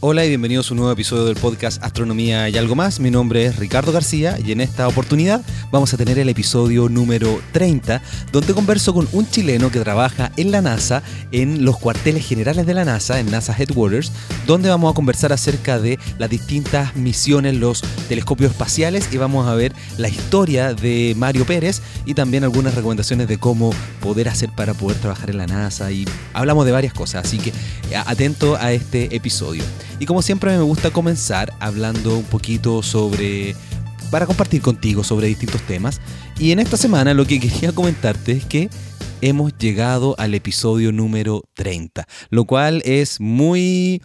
[0.00, 3.00] Hola y bienvenidos a un nuevo episodio del podcast Astronomía y algo más.
[3.00, 7.40] Mi nombre es Ricardo García y en esta oportunidad vamos a tener el episodio número
[7.50, 8.00] 30
[8.30, 12.74] donde converso con un chileno que trabaja en la NASA, en los cuarteles generales de
[12.74, 14.12] la NASA, en NASA Headquarters,
[14.46, 19.56] donde vamos a conversar acerca de las distintas misiones, los telescopios espaciales y vamos a
[19.56, 24.74] ver la historia de Mario Pérez y también algunas recomendaciones de cómo poder hacer para
[24.74, 26.04] poder trabajar en la NASA y
[26.34, 27.52] hablamos de varias cosas, así que
[28.06, 29.64] atento a este episodio.
[30.00, 33.56] Y como siempre me gusta comenzar hablando un poquito sobre
[34.10, 36.00] para compartir contigo sobre distintos temas.
[36.38, 38.70] Y en esta semana lo que quería comentarte es que
[39.20, 44.00] hemos llegado al episodio número 30, lo cual es muy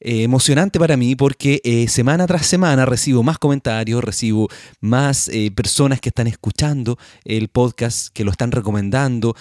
[0.00, 4.48] eh, emocionante para mí porque eh, semana tras semana recibo más comentarios, recibo
[4.80, 9.34] más eh, personas que están escuchando el podcast, que lo están recomendando,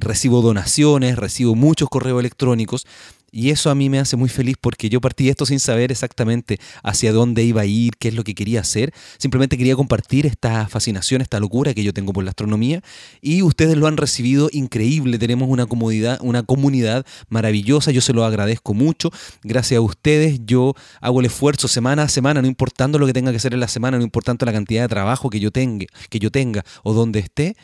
[0.00, 2.86] recibo donaciones, recibo muchos correos electrónicos
[3.32, 6.58] y eso a mí me hace muy feliz porque yo partí esto sin saber exactamente
[6.82, 8.92] hacia dónde iba a ir, qué es lo que quería hacer.
[9.18, 12.82] Simplemente quería compartir esta fascinación, esta locura que yo tengo por la astronomía.
[13.20, 15.18] Y ustedes lo han recibido increíble.
[15.18, 17.90] Tenemos una, comodidad, una comunidad maravillosa.
[17.90, 19.10] Yo se lo agradezco mucho.
[19.42, 23.30] Gracias a ustedes yo hago el esfuerzo semana a semana, no importando lo que tenga
[23.30, 26.18] que hacer en la semana, no importando la cantidad de trabajo que yo tenga, que
[26.18, 27.56] yo tenga o donde esté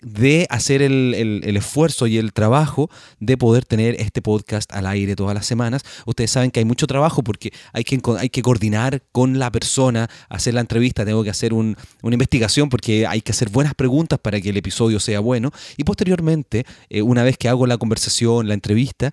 [0.00, 5.34] de hacer el, esfuerzo y el trabajo de poder tener este podcast al aire todas
[5.34, 5.82] las semanas.
[6.06, 10.08] Ustedes saben que hay mucho trabajo porque hay que, hay que coordinar con la persona,
[10.28, 14.40] hacer la entrevista, tengo que hacer una investigación porque hay que hacer buenas preguntas para
[14.40, 15.50] que el episodio sea bueno.
[15.76, 19.12] Y posteriormente, eh, una vez que hago la conversación, la entrevista,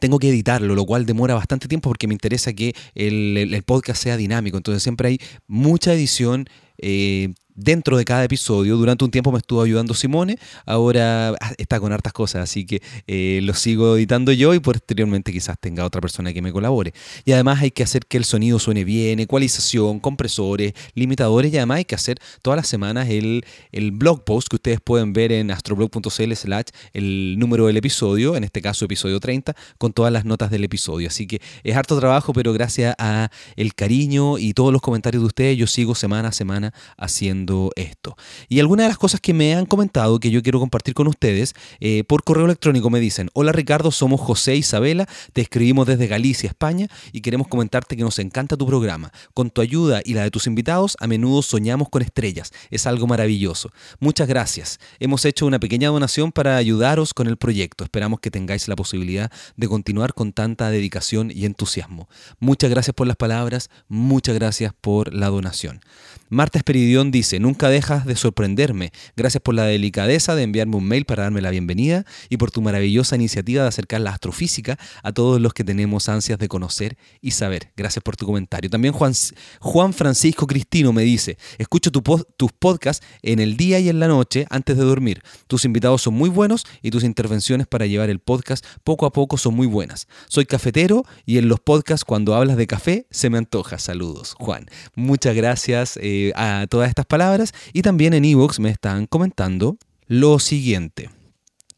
[0.00, 4.16] tengo que editarlo, lo cual demora bastante tiempo porque me interesa que el, podcast sea
[4.16, 4.56] dinámico.
[4.56, 6.48] Entonces siempre hay mucha edición.
[6.78, 8.76] Eh, dentro de cada episodio.
[8.76, 12.80] Durante un tiempo me estuvo ayudando Simone, ahora ah, está con hartas cosas, así que
[13.06, 16.94] eh, lo sigo editando yo y posteriormente quizás tenga otra persona que me colabore.
[17.24, 21.78] Y además hay que hacer que el sonido suene bien, ecualización, compresores, limitadores y además
[21.78, 25.50] hay que hacer todas las semanas el, el blog post que ustedes pueden ver en
[25.50, 30.50] astroblog.cl slash el número del episodio, en este caso episodio 30, con todas las notas
[30.50, 31.08] del episodio.
[31.08, 35.26] Así que es harto trabajo, pero gracias a el cariño y todos los comentarios de
[35.26, 38.16] ustedes, yo sigo semana a semana haciendo esto.
[38.48, 41.54] Y algunas de las cosas que me han comentado que yo quiero compartir con ustedes,
[41.80, 46.48] eh, por correo electrónico me dicen, hola Ricardo, somos José Isabela, te escribimos desde Galicia,
[46.48, 49.12] España, y queremos comentarte que nos encanta tu programa.
[49.34, 52.52] Con tu ayuda y la de tus invitados, a menudo soñamos con estrellas.
[52.70, 53.70] Es algo maravilloso.
[54.00, 54.78] Muchas gracias.
[55.00, 57.84] Hemos hecho una pequeña donación para ayudaros con el proyecto.
[57.84, 62.08] Esperamos que tengáis la posibilidad de continuar con tanta dedicación y entusiasmo.
[62.38, 65.80] Muchas gracias por las palabras, muchas gracias por la donación.
[66.30, 68.92] Marta Esperidión dice, nunca dejas de sorprenderme.
[69.16, 72.60] Gracias por la delicadeza de enviarme un mail para darme la bienvenida y por tu
[72.60, 77.30] maravillosa iniciativa de acercar la astrofísica a todos los que tenemos ansias de conocer y
[77.30, 77.72] saber.
[77.76, 78.68] Gracias por tu comentario.
[78.68, 79.14] También Juan,
[79.60, 84.46] Juan Francisco Cristino me dice, escucho tus podcasts en el día y en la noche
[84.50, 85.22] antes de dormir.
[85.46, 89.38] Tus invitados son muy buenos y tus intervenciones para llevar el podcast poco a poco
[89.38, 90.08] son muy buenas.
[90.28, 93.78] Soy cafetero y en los podcasts cuando hablas de café se me antoja.
[93.78, 94.66] Saludos, Juan.
[94.94, 95.98] Muchas gracias.
[96.02, 101.10] Eh, a todas estas palabras y también en Evox me están comentando lo siguiente.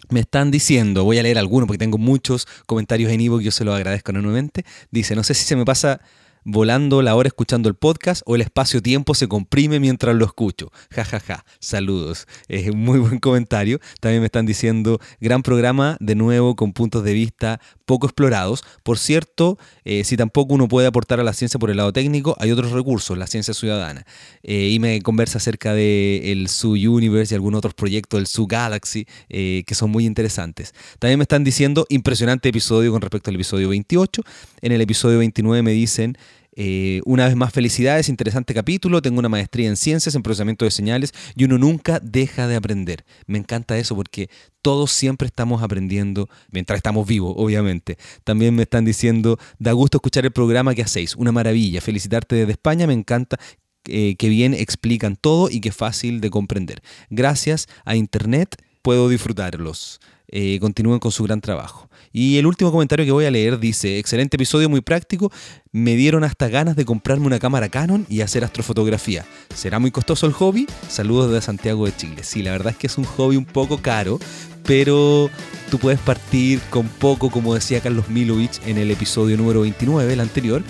[0.08, 3.64] Me están diciendo, voy a leer algunos porque tengo muchos comentarios en Evox, yo se
[3.64, 4.64] los agradezco enormemente.
[4.90, 6.00] Dice, no sé si se me pasa
[6.44, 10.72] volando la hora escuchando el podcast o el espacio-tiempo se comprime mientras lo escucho.
[10.90, 11.44] Ja, ja, ja.
[11.58, 12.26] Saludos.
[12.48, 13.80] Es un muy buen comentario.
[14.00, 18.62] También me están diciendo, gran programa, de nuevo con puntos de vista poco explorados.
[18.84, 22.36] Por cierto, eh, si tampoco uno puede aportar a la ciencia por el lado técnico,
[22.38, 24.06] hay otros recursos, la ciencia ciudadana.
[24.42, 28.46] Eh, y me conversa acerca de el Su Universe y algunos otros proyectos, el Su
[28.46, 30.72] Galaxy, eh, que son muy interesantes.
[30.98, 34.22] También me están diciendo, impresionante episodio con respecto al episodio 28.
[34.62, 36.16] En el episodio 29 me dicen...
[36.62, 39.00] Eh, una vez más, felicidades, interesante capítulo.
[39.00, 43.06] Tengo una maestría en ciencias, en procesamiento de señales y uno nunca deja de aprender.
[43.26, 44.28] Me encanta eso porque
[44.60, 47.96] todos siempre estamos aprendiendo mientras estamos vivos, obviamente.
[48.24, 51.16] También me están diciendo, da gusto escuchar el programa que hacéis.
[51.16, 51.80] Una maravilla.
[51.80, 53.38] Felicitarte desde España, me encanta.
[53.86, 56.82] Eh, que bien explican todo y que fácil de comprender.
[57.08, 59.98] Gracias a Internet puedo disfrutarlos.
[60.32, 61.88] Eh, continúen con su gran trabajo.
[62.12, 65.32] Y el último comentario que voy a leer dice, excelente episodio, muy práctico,
[65.72, 69.24] me dieron hasta ganas de comprarme una cámara Canon y hacer astrofotografía.
[69.54, 70.66] ¿Será muy costoso el hobby?
[70.88, 72.22] Saludos de Santiago de Chile.
[72.22, 74.20] Sí, la verdad es que es un hobby un poco caro,
[74.64, 75.30] pero
[75.70, 80.20] tú puedes partir con poco, como decía Carlos Milovich en el episodio número 29, el
[80.20, 80.62] anterior,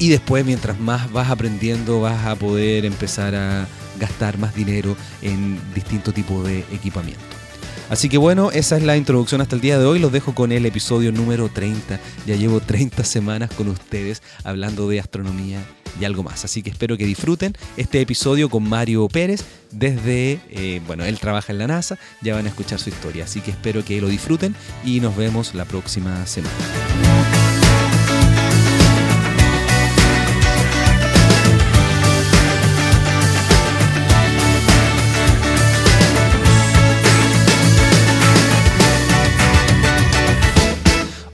[0.00, 3.68] y después mientras más vas aprendiendo vas a poder empezar a
[4.00, 7.31] gastar más dinero en distinto tipo de equipamiento.
[7.92, 9.98] Así que bueno, esa es la introducción hasta el día de hoy.
[9.98, 12.00] Los dejo con el episodio número 30.
[12.24, 15.62] Ya llevo 30 semanas con ustedes hablando de astronomía
[16.00, 16.42] y algo más.
[16.46, 21.52] Así que espero que disfruten este episodio con Mario Pérez desde, eh, bueno, él trabaja
[21.52, 23.24] en la NASA, ya van a escuchar su historia.
[23.24, 24.56] Así que espero que lo disfruten
[24.86, 26.54] y nos vemos la próxima semana.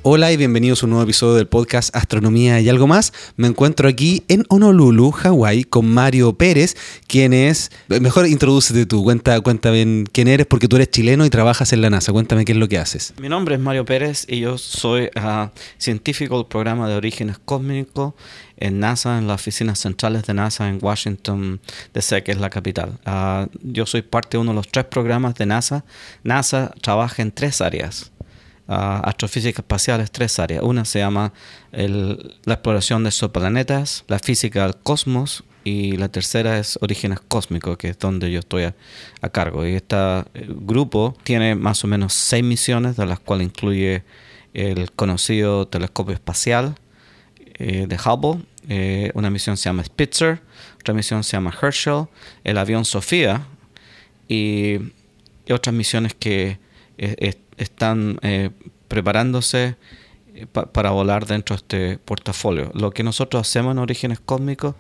[0.03, 3.13] Hola y bienvenidos a un nuevo episodio del podcast Astronomía y algo más.
[3.37, 6.77] Me encuentro aquí en Honolulu, Hawái, con Mario Pérez,
[7.09, 7.73] quien es...
[7.89, 11.81] Mejor introdúcete tú, cuenta, cuenta bien quién eres, porque tú eres chileno y trabajas en
[11.81, 12.13] la NASA.
[12.13, 13.13] Cuéntame qué es lo que haces.
[13.21, 15.49] Mi nombre es Mario Pérez y yo soy uh,
[15.79, 18.15] científico del programa de orígenes cósmicos
[18.57, 21.61] en NASA, en las oficinas centrales de NASA en Washington,
[21.93, 23.01] DC, que es la capital.
[23.05, 25.85] Uh, yo soy parte de uno de los tres programas de NASA.
[26.23, 28.13] NASA trabaja en tres áreas
[28.69, 30.63] astrofísica espacial es tres áreas.
[30.63, 31.33] Una se llama
[31.73, 37.89] la exploración de exoplanetas, la física del cosmos y la tercera es orígenes cósmicos, que
[37.89, 38.75] es donde yo estoy a,
[39.31, 39.67] cargo.
[39.67, 39.97] Y este
[40.49, 44.05] grupo tiene más o menos seis misiones, de las cuales incluye
[44.55, 46.75] el conocido telescopio espacial
[47.55, 50.41] eh, de Hubble, eh, una misión se llama Spitzer,
[50.81, 52.07] otra misión se llama Herschel,
[52.45, 53.47] el avión Sofía
[54.29, 54.79] y,
[55.51, 56.59] otras misiones que
[57.59, 58.51] están eh,
[58.89, 59.77] preparándose
[60.35, 62.71] eh, para volar dentro de este portafolio.
[62.75, 64.75] Lo que nosotros hacemos en Orígenes Cósmicos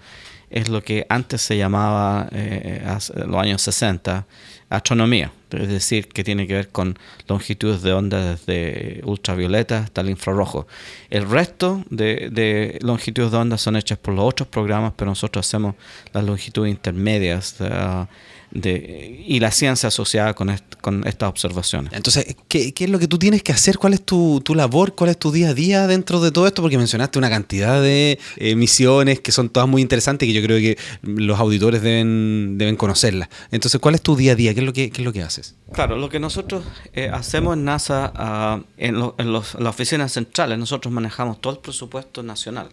[0.50, 4.26] es lo que antes se llamaba, eh, en los años 60,
[4.70, 10.10] astronomía, es decir, que tiene que ver con longitudes de onda desde ultravioleta hasta el
[10.10, 10.66] infrarrojo.
[11.10, 15.46] El resto de, de longitudes de onda son hechas por los otros programas, pero nosotros
[15.46, 15.74] hacemos
[16.12, 17.56] las longitudes intermedias.
[18.52, 21.92] Y la ciencia asociada con, con estas observaciones.
[21.92, 23.78] Entonces, ¿qué, es lo que tú tienes que hacer?
[23.78, 24.94] ¿Cuál es tu, labor?
[24.94, 26.62] ¿Cuál es tu día a día dentro de todo esto?
[26.62, 30.46] Porque mencionaste una cantidad de eh, misiones que son todas muy interesantes y que yo
[30.46, 33.28] creo que los auditores deben, deben conocerlas.
[33.50, 34.54] Entonces, ¿cuál es tu día a día?
[34.54, 35.54] ¿Qué es lo que, es lo que haces?
[35.72, 40.92] Claro, lo que nosotros eh, hacemos en NASA, ah, en, en las oficinas centrales, nosotros
[40.92, 42.70] manejamos todo el presupuesto nacional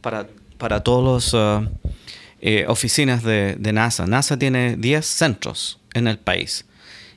[0.00, 0.26] para,
[0.58, 1.34] para todos los...
[1.34, 1.68] Ah,
[2.46, 4.06] eh, oficinas de, NASA.
[4.06, 6.66] NASA tiene 10 centros en el país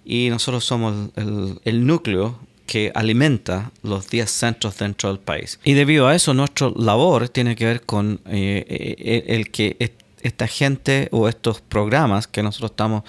[0.06, 5.60] y nosotros somos el, núcleo que alimenta los 10 centros dentro del país.
[5.66, 9.92] Y debido a eso, nuestra labor tiene que ver con eh, eh, el que
[10.22, 13.04] esta gente o estos programas que nosotros estamos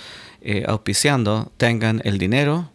[0.67, 2.69] auspiciando tengan el dinero,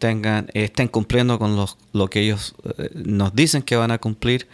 [0.00, 1.56] tengan, estén cumpliendo con
[1.94, 2.54] lo que ellos
[2.92, 4.48] nos dicen que van a cumplir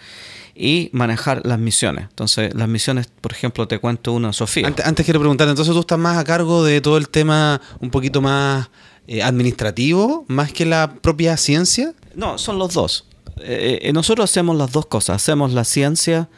[0.58, 2.06] y manejar las misiones.
[2.10, 4.66] Entonces, las misiones, por ejemplo, te cuento una, Sofía.
[4.66, 8.20] Antes, quiero preguntar, entonces tú estás más a cargo de todo el tema un poquito
[8.20, 8.68] más
[9.06, 11.94] eh, administrativo, más que la propia ciencia?
[12.14, 13.06] No, son los dos.
[13.40, 15.16] Eh, eh, nosotros hacemos las dos cosas.
[15.16, 16.28] Hacemos la ciencia,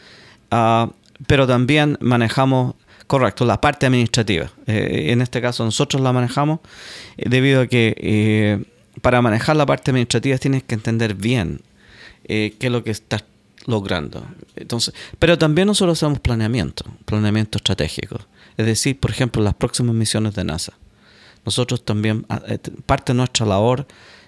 [0.50, 0.90] ah,
[1.26, 2.74] pero también manejamos,
[3.06, 4.52] correcto, la parte administrativa.
[4.66, 6.60] en este caso nosotros la manejamos
[7.16, 8.64] debido a que
[9.02, 11.62] para manejar la parte administrativa tienes que entender bien
[12.28, 13.24] qué es lo que estás
[13.70, 14.26] logrando.
[14.56, 18.18] Entonces, pero también nosotros hacemos planeamiento, planeamiento estratégico.
[18.56, 20.74] Es decir, por ejemplo, las próximas misiones de NASA.
[21.44, 23.86] Nosotros también, ah, eh, parte de nuestra labor,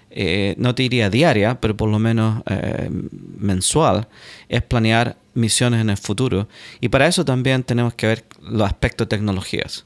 [0.09, 2.89] eh, no te diría diaria, pero por lo menos eh,
[3.37, 4.07] mensual,
[4.49, 6.47] es planear misiones en el futuro.
[6.81, 9.85] Y para eso también tenemos que ver los aspectos de tecnologías.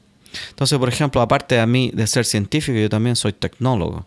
[0.50, 4.06] Entonces, por ejemplo, aparte de mí de ser científico, yo también soy tecnólogo.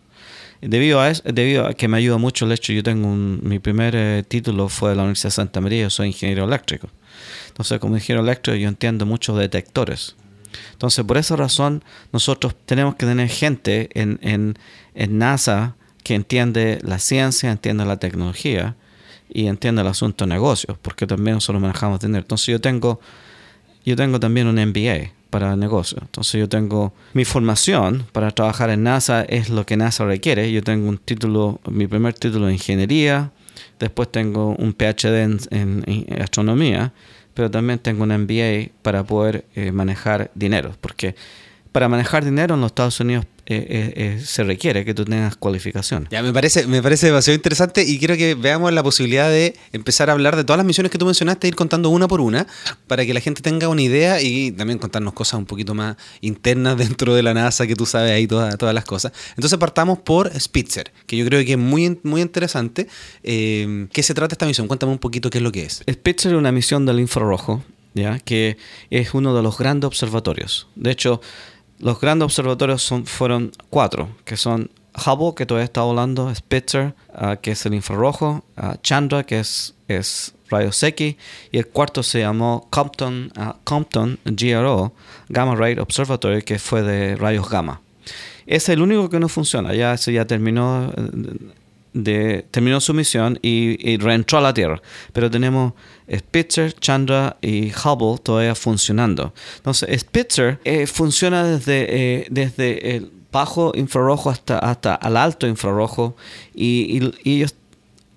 [0.62, 3.58] Debido a, eso, debido a que me ayuda mucho el hecho, yo tengo un, mi
[3.58, 6.88] primer eh, título fue de la Universidad de Santa María, yo soy ingeniero eléctrico.
[7.48, 10.14] Entonces, como ingeniero eléctrico, yo entiendo mucho de detectores.
[10.70, 14.56] Entonces, por esa razón, nosotros tenemos que tener gente en, en,
[14.94, 18.76] en NASA que entiende la ciencia, entiende la tecnología
[19.28, 22.20] y entiende el asunto de negocios, porque también nosotros manejamos dinero.
[22.20, 23.00] Entonces, yo tengo,
[23.84, 25.96] yo tengo también un MBA para el negocio.
[26.02, 30.52] Entonces yo tengo mi formación para trabajar en NASA es lo que NASA requiere.
[30.52, 33.32] Yo tengo un título, mi primer título de ingeniería,
[33.80, 36.92] después tengo un PhD en, astronomía,
[37.32, 41.14] pero también tengo un MBA para poder eh, manejar dinero, porque
[41.72, 45.36] para manejar dinero en los Estados Unidos eh, eh, eh, se requiere que tú tengas
[45.36, 46.08] cualificación.
[46.10, 50.10] Ya, me parece, me parece demasiado interesante y quiero que veamos la posibilidad de empezar
[50.10, 52.46] a hablar de todas las misiones que tú mencionaste, ir contando una por una,
[52.86, 56.76] para que la gente tenga una idea y también contarnos cosas un poquito más internas
[56.78, 59.12] dentro de la NASA, que tú sabes ahí todas, todas las cosas.
[59.36, 62.88] Entonces partamos por Spitzer, que yo creo que es muy, muy interesante.
[63.22, 64.66] ¿Qué se trata esta misión?
[64.68, 65.82] Cuéntame un poquito qué es lo que es.
[65.90, 67.62] Spitzer es una misión del infrarrojo,
[67.94, 68.18] ¿ya?
[68.18, 68.56] que
[68.90, 70.68] es uno de los grandes observatorios.
[70.74, 71.20] De hecho,
[71.82, 77.36] los grandes observatorios son, fueron cuatro, que son Hubble, que todavía está volando, Spitzer, ah,
[77.36, 81.16] que es el infrarrojo, ah, Chandra, que es, es rayos X,
[81.50, 84.92] y el cuarto se llamó Compton, ah, Compton GRO,
[85.28, 87.80] Gamma Ray Observatory, que fue de rayos gamma.
[88.46, 91.52] Es el único que no funciona, ya eso ya terminó, eh,
[91.92, 94.80] de, terminó su misión y, y reentró a la Tierra.
[95.12, 95.74] Pero tenemos
[96.10, 99.32] Spitzer, Chandra y Hubble todavía funcionando.
[99.56, 101.86] Entonces, Spitzer eh, funciona desde,
[102.20, 106.14] eh, desde el bajo infrarrojo hasta, hasta al alto infrarrojo
[106.54, 107.54] y, ellos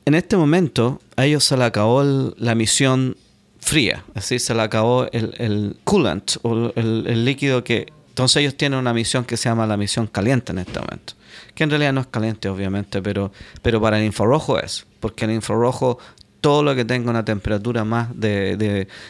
[0.05, 3.15] en este momento a ellos se le acabó el- la misión
[3.59, 7.87] fría, así se le acabó el, el coolant o el, el líquido que...
[8.09, 11.13] Entonces ellos tienen una misión que se llama la misión caliente en este momento,
[11.53, 15.31] que en realidad no es caliente obviamente, pero, pero para el infrarrojo es, porque el
[15.31, 15.97] infrarrojo
[16.41, 18.55] todo lo que tenga una temperatura más de,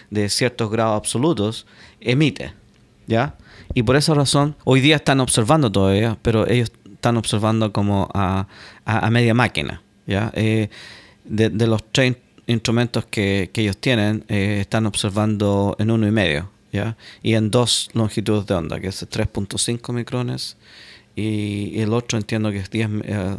[0.10, 1.65] de- ciertos grados absolutos
[2.00, 2.53] emite,
[3.08, 3.36] ¿ya?
[3.74, 8.48] Y por esa razón, hoy día están observando todavía, pero ellos están observando como a,
[8.86, 10.32] a- media máquina, ¿ya?
[10.34, 10.70] Eh,
[11.25, 12.17] de, de los tres in-
[12.48, 16.96] instrumentos que, que ellos tienen, eh, están observando en uno y medio, ¿ya?
[17.22, 20.55] Y en dos longitudes de onda, que es 3.5 micrones
[21.16, 23.38] y el otro entiendo que es 10, eh,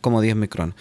[0.00, 0.74] como 10 micrones.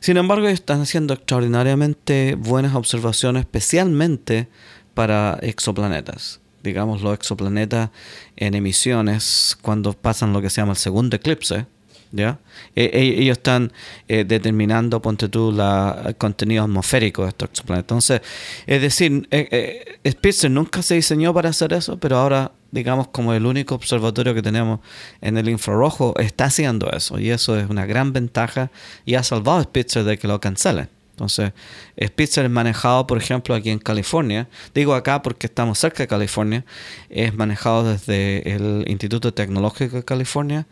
[0.00, 4.48] Sin embargo, ellos están haciendo extraordinariamente buenas observaciones, especialmente
[4.94, 6.40] para exoplanetas.
[6.62, 7.90] Digamos, los exoplanetas
[8.36, 11.66] en emisiones, cuando pasan lo que se llama el segundo eclipse,
[12.10, 12.38] ¿ya?
[12.74, 13.72] E- e- ellos están
[14.08, 17.84] eh, determinando, ponte tú, la, el contenido atmosférico de estos exoplanetas.
[17.84, 18.20] Entonces,
[18.66, 23.32] es decir, eh, eh, Spitzer nunca se diseñó para hacer eso, pero ahora, digamos, como
[23.34, 24.80] el único observatorio que tenemos
[25.20, 27.18] en el infrarrojo, está haciendo eso.
[27.18, 28.70] Y eso es una gran ventaja
[29.04, 30.88] y ha salvado a Spitzer de que lo cancelen.
[31.12, 31.52] Entonces,
[32.00, 34.46] Spitzer es manejado, por ejemplo, aquí en California.
[34.72, 36.64] Digo acá porque estamos cerca de California.
[37.10, 40.66] Es manejado desde el Instituto Tecnológico de California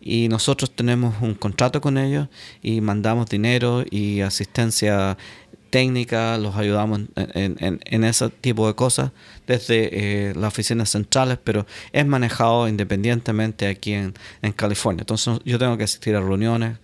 [0.00, 2.28] y nosotros tenemos un contrato con ellos
[2.62, 5.18] y mandamos dinero y asistencia
[5.68, 9.12] técnica, los ayudamos en, en- en- ese tipo de cosas
[9.50, 14.14] desde eh, las oficinas centrales, pero es manejado independientemente aquí en,
[14.56, 15.02] California.
[15.02, 16.78] Entonces yo tengo que asistir a reuniones,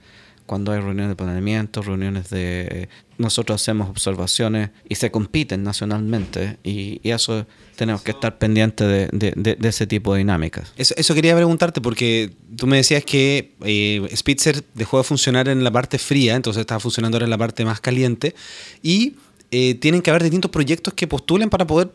[0.46, 2.88] cuando hay reuniones de planeamiento, reuniones de...
[3.18, 9.86] Nosotros hacemos observaciones y se compiten nacionalmente y, eso tenemos que estar pendientes de, ese
[9.86, 10.72] tipo de dinámicas.
[10.76, 15.70] Eso, quería preguntarte porque tú me decías que eh, Spitzer dejó de funcionar en la
[15.70, 18.34] parte fría, entonces está funcionando ahora en la parte más caliente
[18.82, 19.14] y
[19.50, 21.90] eh, tienen que haber distintos proyectos que postulen para poder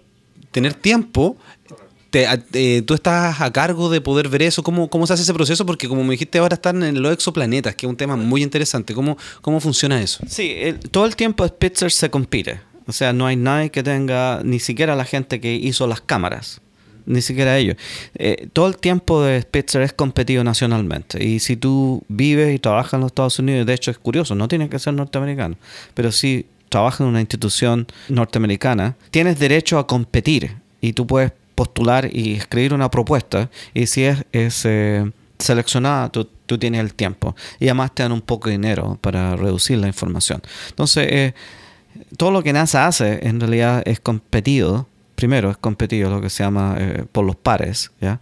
[0.51, 1.38] tener tiempo.
[2.10, 5.33] Te- eh, tú estás a cargo de poder ver eso, ¿Cómo, cómo se hace ese
[5.33, 8.43] proceso, porque como me dijiste ahora están en los exoplanetas, que es un tema muy
[8.43, 8.93] interesante.
[8.93, 10.21] ¿Cómo, cómo funciona eso?
[10.27, 12.60] Sí, el- todo el tiempo Spitzer se compite.
[12.86, 16.60] O sea, no hay nadie que tenga, ni siquiera la gente que hizo las cámaras,
[17.05, 17.77] ni siquiera ellos.
[18.15, 21.24] Eh, todo el tiempo de Spitzer es competido nacionalmente.
[21.24, 24.50] Y si tú vives y trabajas en los Estados Unidos, de hecho es curioso, no
[24.50, 25.55] tienes que ser norteamericano,
[25.93, 32.09] pero si trabajas en una institución norteamericana, tienes derecho a competir y tú puedes postular
[32.11, 37.35] y escribir una propuesta y si es, es eh, seleccionada, tú, tienes el tiempo.
[37.59, 40.41] Y además te dan un poco de dinero para reducir la información.
[40.69, 41.33] Entonces, eh,
[42.17, 46.43] todo lo que NASA hace en realidad es competido, primero es competido lo que se
[46.43, 48.19] llama eh, por los pares, ¿ya?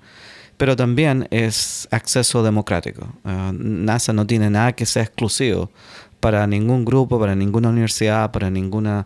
[0.58, 3.08] Pero también es acceso democrático.
[3.24, 5.72] NASA no tiene nada que sea exclusivo
[6.20, 9.06] para ningún grupo, para ninguna universidad, para ningún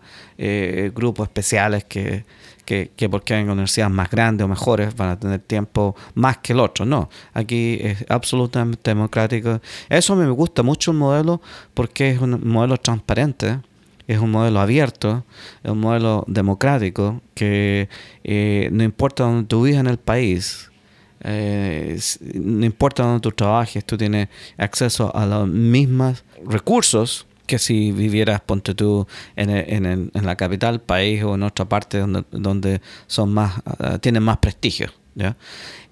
[0.94, 2.26] grupo especiales que,
[2.66, 6.54] que, que porque hay universidades más grandes o mejores van a tener tiempo más que
[6.54, 6.86] el otro.
[6.86, 9.62] No, aquí es absolutamente democrático.
[9.90, 11.42] Eso me gusta mucho el modelo
[11.74, 13.60] porque es un modelo transparente
[14.08, 15.24] es un modelo abierto,
[15.64, 17.90] es un modelo democrático que
[18.24, 20.72] eh, no importa donde tú vivas en el país,
[21.24, 22.00] eh,
[22.34, 28.42] no importa donde tú trabajes, tú tienes acceso a los mismos recursos que si vivieras,
[28.42, 33.34] ponte tú, en, en, en la capital país o en otra parte donde, donde son
[33.34, 34.92] más, ah, tienen más prestigio.
[35.16, 35.38] ¿ya?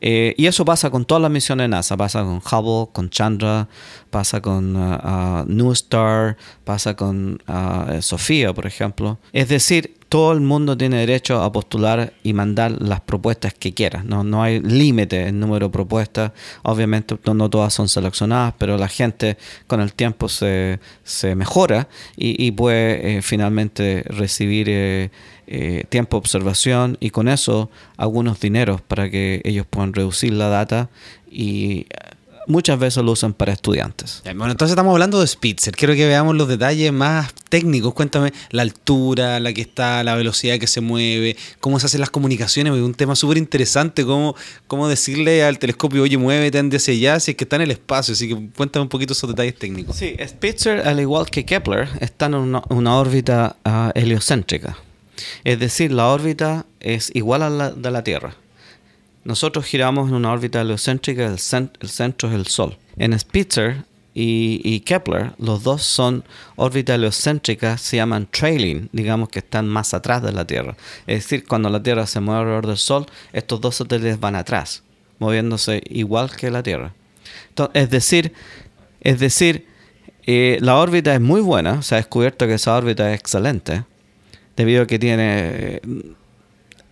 [0.01, 3.67] Eh, y eso pasa con todas las misiones de NASA, pasa con Hubble, con Chandra,
[4.09, 9.19] pasa con ah, ah, New Star, pasa con ah, Sofía, por ejemplo.
[9.31, 14.03] Es decir, todo el mundo tiene derecho a postular y mandar las propuestas que quiera.
[14.03, 16.33] No, no hay límite en número de propuestas.
[16.63, 21.87] Obviamente no, no todas son seleccionadas, pero la gente con el tiempo se, se mejora
[22.17, 25.11] y, y puede eh, finalmente recibir eh,
[25.53, 30.47] eh, tiempo de observación y con eso algunos dineros para que ellos puedan reducir la
[30.47, 30.89] data
[31.29, 31.85] y
[32.47, 34.21] muchas veces lo usan para estudiantes.
[34.23, 35.75] Bueno, entonces estamos hablando de Spitzer.
[35.75, 37.93] Quiero que veamos los detalles más técnicos.
[37.93, 42.09] Cuéntame la altura, la que está, la velocidad que se mueve, cómo se hacen las
[42.09, 42.73] comunicaciones.
[42.73, 44.35] Es un tema súper interesante, cómo,
[44.67, 47.71] cómo decirle al telescopio, oye, muévete, ande hacia allá, si es que está en el
[47.71, 48.13] espacio.
[48.13, 49.95] Así que cuéntame un poquito esos detalles técnicos.
[49.95, 54.77] Sí, Spitzer, al igual que Kepler, está en una, una órbita ah, heliocéntrica.
[55.43, 58.35] Es decir, la órbita es igual a la de la Tierra.
[59.23, 62.77] Nosotros giramos en una órbita heliocéntrica, el, cen- el centro es el Sol.
[62.97, 66.23] En Spitzer y, Kepler, los dos son
[66.55, 70.75] órbitas heliocéntricas, se llaman trailing, digamos que están más atrás de la Tierra.
[71.07, 74.83] Es decir, cuando la Tierra se mueve alrededor del Sol, estos dos satélites van atrás,
[75.19, 76.93] moviéndose igual que la Tierra.
[77.73, 78.33] Es decir,
[79.01, 79.67] es decir,
[80.25, 83.83] eh, la órbita es muy buena, se ha descubierto que esa órbita es excelente,
[84.57, 85.79] debido a que tiene...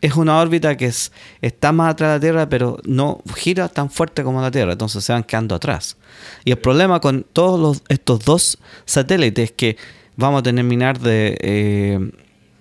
[0.02, 3.90] es una órbita que es, está más atrás de la Tierra, pero no gira tan
[3.90, 5.98] fuerte como la Tierra, entonces se van quedando atrás.
[6.46, 9.78] Y el problema con todos los- estos dos satélites es que
[10.16, 12.12] vamos a terminar de, eh,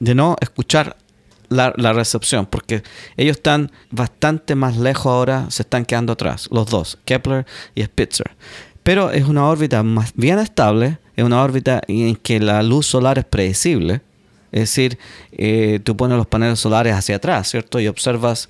[0.00, 0.97] de no escuchar
[1.49, 2.83] la, la recepción, porque
[3.16, 8.37] ellos están bastante más lejos ahora, se están quedando atrás, los dos, Kepler y Spitzer.
[8.83, 13.18] Pero es una órbita más bien estable, es una órbita en que la luz solar
[13.18, 14.02] es predecible,
[14.52, 14.99] es decir,
[15.33, 17.81] eh, tú pones los paneles solares hacia atrás, ¿cierto?
[17.81, 18.49] Y observas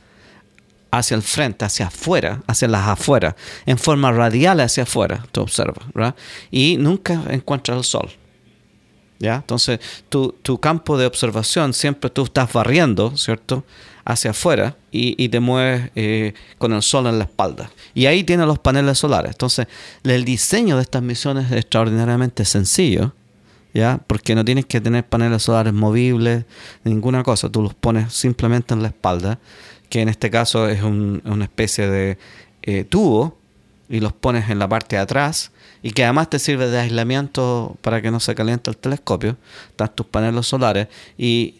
[0.90, 3.34] hacia el frente, hacia afuera, hacia las afueras,
[3.66, 5.84] en forma radial hacia afuera, tú observas.
[6.50, 8.10] Y nunca encuentras el sol.
[9.20, 9.36] ¿Ya?
[9.36, 13.64] Entonces, tu, tu campo de observación siempre tú estás barriendo, ¿cierto?
[14.04, 17.68] Hacia afuera y, y te mueves eh, con el sol en la espalda.
[17.94, 19.32] Y ahí tienes los paneles solares.
[19.32, 19.66] Entonces,
[20.04, 23.12] el diseño de estas misiones es extraordinariamente sencillo,
[23.78, 24.00] ¿ya?
[24.06, 26.44] Porque no tienes que tener paneles solares movibles,
[26.84, 27.48] ninguna cosa.
[27.50, 29.38] Tú los pones simplemente en la espalda,
[29.88, 32.18] que en este caso es un- una especie de
[32.62, 33.38] eh, tubo,
[33.88, 35.50] y los pones en la parte de atrás
[35.82, 39.38] y que además te sirve de aislamiento para que no se caliente el telescopio,
[39.70, 41.54] están tus paneles solares y,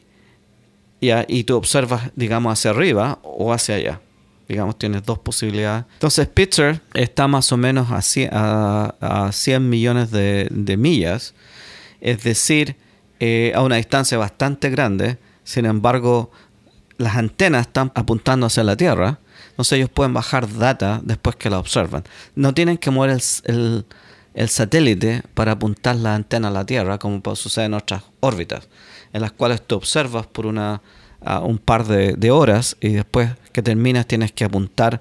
[1.01, 4.01] y, y tú observas, digamos, hacia arriba o hacia allá.
[4.47, 5.85] Digamos, tienes dos posibilidades.
[5.95, 11.35] Entonces, Spitzer está más o menos a 100, a, a 100 millones de, de millas,
[12.01, 12.77] es decir,
[13.21, 15.19] eh, a una distancia bastante grande.
[15.45, 16.31] Sin embargo,
[16.97, 19.19] las antenas están apuntando hacia la Tierra,
[19.51, 22.05] entonces ellos pueden bajar data después que la observan.
[22.35, 23.11] No tienen que mover
[23.45, 23.85] el,
[24.49, 28.69] satélite para apuntar la antena a la Tierra, como puede suceder en otras órbitas,
[29.13, 30.81] en las cuales tú observas por una,
[31.43, 35.01] un par de horas y después que terminas tienes que apuntar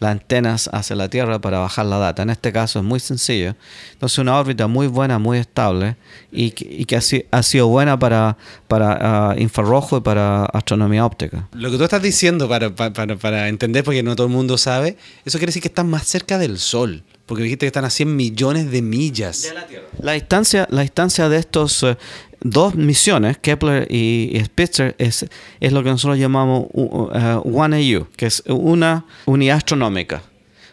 [0.00, 2.22] las antenas hacia la Tierra para bajar la data.
[2.22, 3.54] En este caso es muy sencillo.
[3.92, 5.96] Entonces una órbita muy buena, muy estable
[6.30, 8.36] y que, ha, si- ha sido buena para,
[8.68, 11.48] para ah, infrarrojo y para astronomía óptica.
[11.52, 14.96] Lo que tú estás diciendo, para, para, para- entender, porque no todo el mundo sabe,
[15.24, 17.02] eso quiere decir que están más cerca del Sol.
[17.28, 19.54] Porque dijiste que están a 100 millones de millas.
[20.00, 21.98] La distancia, la distancia de estos eh,
[22.40, 25.26] dos misiones, Kepler y, y Spitzer, es,
[25.60, 30.22] es lo que nosotros llamamos uh, uh, one AU, que es una unidad astronómica.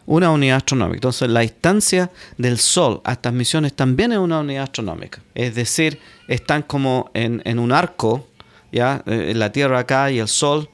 [0.06, 0.96] Una unidad astronómica.
[0.96, 5.22] Entonces, la distancia del Sol a estas misiones también es una unidad astronómica.
[5.34, 8.30] Es decir, están como en, en un arco,
[8.72, 9.04] ¿ya?
[9.08, 10.70] Eh, la Tierra acá y el Sol,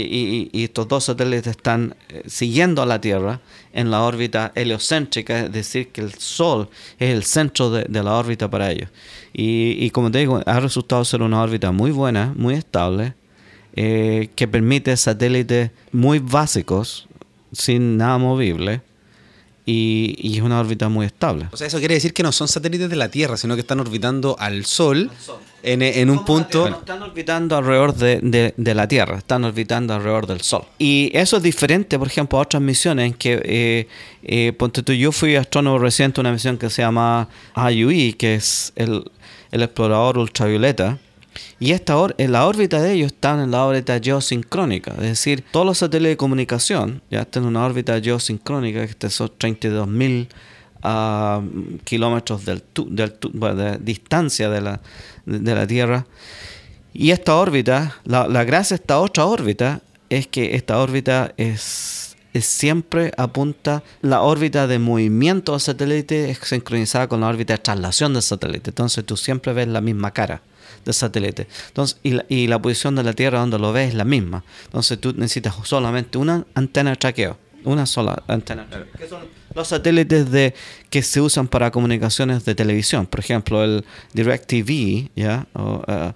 [0.02, 3.40] y- y estos dos satélites están eh, siguiendo a la Tierra
[3.72, 8.14] en la órbita heliocéntrica, es decir, que el Sol es el centro de, de la
[8.14, 8.88] órbita para ellos.
[9.32, 13.14] Y, y como te digo, ha resultado ser una órbita muy buena, muy estable,
[13.74, 17.08] eh, que permite satélites muy básicos,
[17.52, 18.82] sin nada movible,
[19.64, 21.46] y, y es una órbita muy estable.
[21.52, 23.78] O sea, eso quiere decir que no son satélites de la Tierra, sino que están
[23.80, 25.10] orbitando al Sol,
[25.62, 26.68] en, en un punto...
[26.68, 30.64] No están orbitando alrededor de, de- de la Tierra, están orbitando alrededor del Sol.
[30.78, 33.88] Y eso es diferente, por ejemplo, a otras misiones en que, eh,
[34.24, 38.34] eh, ponte tú, yo fui astrónomo reciente a una misión que se llama IUE, que
[38.34, 39.04] es el,
[39.50, 40.98] el explorador ultravioleta.
[41.58, 45.42] Y esta or- en la órbita de ellos están en la órbita geosincrónica, es decir,
[45.50, 50.28] todos los satélites de comunicación ya están en una órbita geosincrónica, que son 32 mil
[50.82, 51.42] ah,
[51.84, 54.80] kilómetros del tu- de distancia de la,
[55.26, 56.06] de, la Tierra.
[56.92, 63.12] Y esta órbita, la, gracia de esta otra órbita es que esta órbita es siempre
[63.18, 68.22] apunta la órbita de movimiento del satélite es sincronizada con la órbita de traslación del
[68.22, 68.70] satélite.
[68.70, 70.40] Entonces tú siempre ves la misma cara
[70.84, 71.46] del satélite.
[71.68, 74.44] Entonces, y, la, y la posición de la Tierra donde lo ves es la misma.
[74.64, 77.36] Entonces tú necesitas solamente una antena de traqueo.
[77.64, 78.66] Una sola antena.
[78.98, 79.22] que son
[79.54, 80.54] los satélites de,
[80.90, 83.06] que se usan para comunicaciones de televisión.
[83.06, 85.46] Por ejemplo, el DirecTV, ¿ya?
[85.86, 86.12] Eh,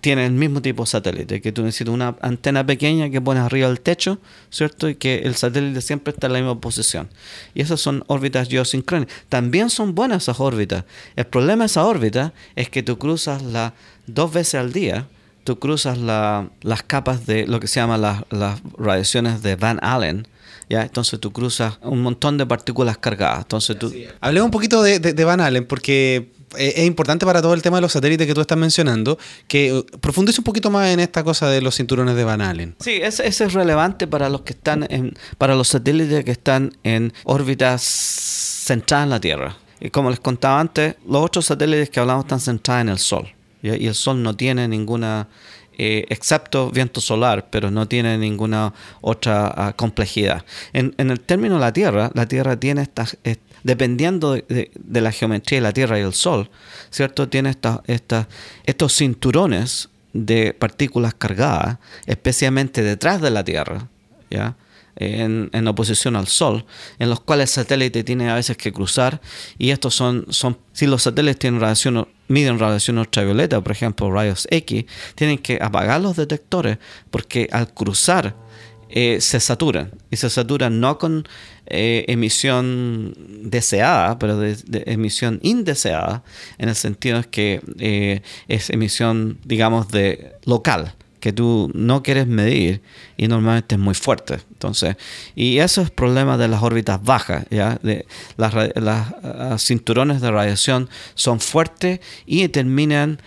[0.00, 3.68] tiene el mismo tipo de satélite, que tú necesitas una antena pequeña que pones arriba
[3.68, 4.18] del techo,
[4.50, 4.88] ¿cierto?
[4.88, 7.08] Y que el satélite siempre está en la misma posición.
[7.54, 9.14] Y esas son órbitas geosincrónicas.
[9.28, 10.84] También son buenas esas órbitas.
[11.14, 13.74] El problema de esa órbita es que tú cruzas la
[14.06, 15.06] dos veces al día,
[15.44, 20.26] tú cruzas las capas de lo que se llama las radiaciones de Van Allen,
[20.68, 20.82] ¿ya?
[20.82, 23.40] Entonces tú cruzas un montón de partículas cargadas.
[23.40, 23.92] Entonces tú...
[24.20, 27.82] Hablemos un poquito de, de, Van Allen, porque es importante para todo el tema de
[27.82, 31.48] los satélites que tú estás mencionando, que uh, profundice un poquito más en esta cosa
[31.48, 32.76] de los cinturones de Van Allen.
[32.80, 37.12] Sí, ese, es relevante para los que están en, para los satélites que están en
[37.24, 39.56] órbitas centradas en la Tierra.
[39.80, 43.28] Y como les contaba antes, los otros satélites que hablamos están centrados en el Sol.
[43.62, 45.28] Y el Sol no tiene ninguna
[45.78, 50.44] eh, excepto viento solar, pero no tiene ninguna otra ah, complejidad.
[50.72, 53.18] En, el término de la Tierra, la Tierra tiene estas,
[53.62, 56.48] dependiendo de, la geometría de la Tierra y el Sol,
[56.90, 57.28] ¿cierto?
[57.28, 57.54] Tiene
[58.64, 63.88] estos cinturones de partículas cargadas, especialmente detrás de la Tierra,
[64.30, 64.56] ¿ya?
[64.98, 66.64] En, oposición al Sol,
[66.98, 69.20] en los cuales el satélite tiene a veces que cruzar,
[69.58, 74.46] y estos son, son si los satélites tienen radiación miden radiación ultravioleta, por ejemplo rayos
[74.50, 74.84] X,
[75.14, 76.78] tienen que apagar los detectores
[77.10, 78.34] porque al cruzar
[78.88, 79.90] eh, se saturan.
[80.10, 81.26] Y se saturan no con
[81.66, 86.22] eh, emisión deseada, pero de, emisión indeseada,
[86.58, 90.94] en el sentido es que eh, es emisión, digamos, de local
[91.26, 92.82] que tú no quieres medir
[93.16, 94.38] y normalmente es muy fuerte.
[94.52, 94.94] Entonces,
[95.34, 97.80] y eso es problema de las órbitas bajas, ¿ya?
[97.82, 103.20] De, las, las cinturones de radiación son fuertes y terminan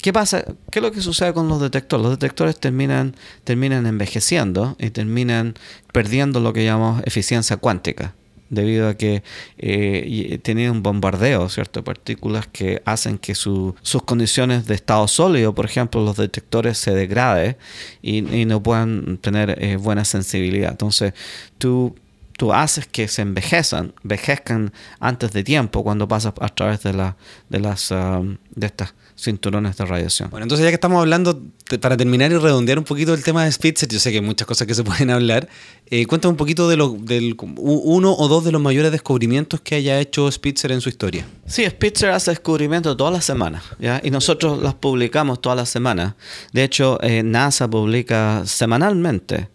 [0.00, 0.44] ¿Qué pasa?
[0.70, 2.02] ¿Qué es lo que sucede con los detectores?
[2.02, 5.54] Los detectores terminan, terminan envejeciendo y terminan
[5.92, 8.14] perdiendo lo que llamamos eficiencia cuántica
[8.54, 9.22] debido a que
[9.58, 11.84] eh, tienen un bombardeo ¿cierto?
[11.84, 17.56] partículas que hacen que sus condiciones de estado sólido, por ejemplo, los detectores se degraden
[18.02, 20.72] y, no puedan tener eh, buena sensibilidad.
[20.72, 21.14] Entonces,
[21.58, 21.94] tú
[22.36, 27.16] tú haces que se envejezcan, envejezcan antes de tiempo cuando pasas a través de, la,
[27.48, 30.30] de las um, de estas cinturones de radiación.
[30.30, 31.40] Bueno, entonces ya que estamos hablando,
[31.80, 34.46] para terminar y redondear un poquito el tema de Spitzer, yo sé que hay muchas
[34.46, 35.48] cosas que se pueden hablar,
[35.86, 39.76] eh, cuéntame un poquito de lo, del uno o dos de los mayores descubrimientos que
[39.76, 41.26] haya hecho Spitzer en su historia.
[41.46, 44.00] Sí, Spitzer hace descubrimientos todas las semanas, ¿ya?
[44.02, 46.14] y nosotros las publicamos todas las semanas.
[46.52, 49.48] De hecho, eh, NASA publica semanalmente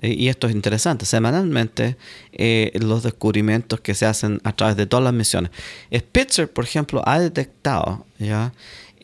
[0.00, 1.96] eh, y esto es interesante, semanalmente
[2.74, 5.50] los descubrimientos que se hacen a través de todas las misiones.
[5.94, 8.52] Spitzer, por ejemplo, ha detectado ¿ya?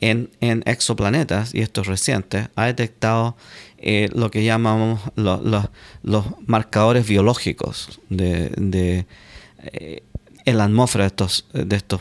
[0.03, 3.37] En, exoplanetas, y esto es reciente, ha detectado
[3.79, 9.07] eh, lo que llamamos los marcadores biológicos de,
[9.63, 10.03] eh,
[10.45, 12.01] en la atmósfera de estos, de estos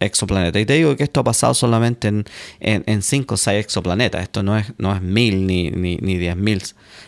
[0.00, 0.62] exoplanetas.
[0.62, 2.24] Y te digo que esto ha pasado solamente en,
[2.60, 4.22] en, cinco o seis exoplanetas.
[4.22, 6.62] Esto no es, no es mil ni, ni, ni diez mil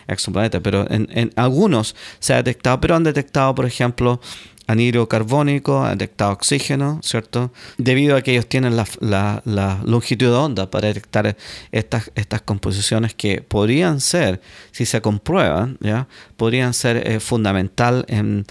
[0.07, 4.21] exoplanetas, pero en, en, algunos se ha detectado, pero han detectado, por ejemplo,
[4.69, 7.51] anhidro carbónico, detectado oxígeno, ¿cierto?
[7.79, 11.37] Debido a que ellos tienen la, longitud de onda para detectar
[11.73, 16.07] estas, estas composiciones que podrían ser, si se comprueban, ¿ya?
[16.37, 18.45] podrían ser eh, fundamental en,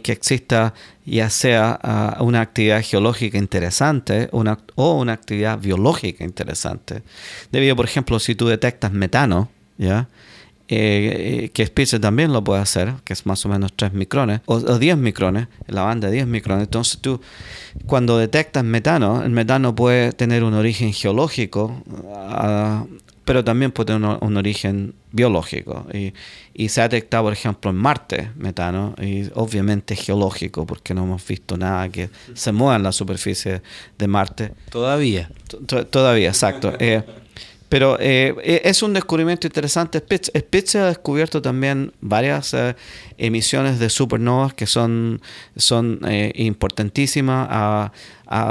[0.00, 7.02] que exista ya sea ah, una actividad geológica interesante una, o una actividad biológica interesante.
[7.50, 10.08] Debido, por ejemplo, si tú detectas metano, ¿ya?
[10.66, 14.58] Eh, que Spitzer también lo puede hacer, que es más o menos 3 micrones, o,
[14.58, 16.64] 10 micrones, la banda de 10 micrones.
[16.64, 17.20] Entonces tú,
[17.86, 21.82] cuando detectas metano, el metano puede tener un origen geológico,
[22.14, 22.86] ah,
[23.26, 25.86] pero también puede tener un, origen biológico.
[25.92, 26.14] Y,
[26.54, 31.26] y, se ha detectado, por ejemplo, en Marte metano, y obviamente geológico, porque no hemos
[31.26, 33.60] visto nada que se mueva en la superficie
[33.98, 34.52] de Marte.
[34.70, 35.30] Todavía.
[35.90, 36.72] todavía, exacto.
[36.78, 37.02] Eh,
[37.74, 39.98] pero eh, e, es un descubrimiento interesante.
[39.98, 42.76] Spitzer ha descubierto también varias eh,
[43.18, 45.20] emisiones de supernovas que son,
[45.56, 47.90] son eh, importantísimas.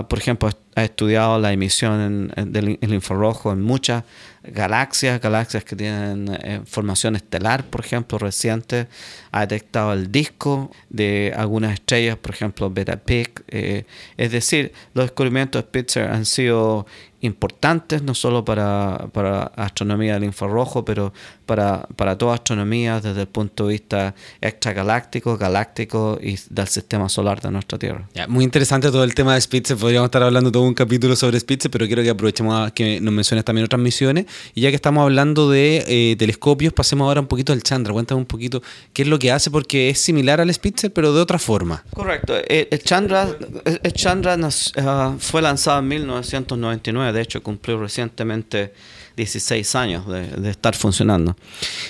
[0.09, 4.03] por ejemplo, ha estudiado la emisión del infrarrojo en muchas
[4.43, 8.88] galaxias, galaxias que tienen formación estelar, por ejemplo, reciente.
[9.31, 13.29] Ha detectado el disco de algunas estrellas, por ejemplo, Beta Pig.
[13.47, 16.86] es decir, los descubrimientos de Spitzer han sido
[17.23, 21.13] importantes, no solo para, para astronomía del infrarrojo, pero
[21.45, 27.41] para, para toda astronomía desde el punto de vista extragaláctico, galáctico y del sistema solar
[27.41, 28.08] de nuestra Tierra.
[28.27, 31.71] muy interesante todo el tema de Spitzer, podríamos estar hablando todo un capítulo sobre Spitzer,
[31.71, 34.25] pero quiero que aprovechemos a que nos menciones también otras misiones.
[34.53, 37.93] Y ya que estamos hablando de eh, telescopios, pasemos ahora un poquito al Chandra.
[37.93, 38.62] Cuéntame un poquito
[38.93, 41.84] qué es lo que hace, porque es similar al Spitzer, pero de otra forma.
[41.93, 42.36] Correcto.
[42.38, 43.27] Eh, el, Chandra,
[43.65, 44.38] el Chandra
[44.77, 48.73] ah, fue lanzado en 1999 de hecho cumplió recientemente
[49.15, 51.36] 16 años de, estar funcionando.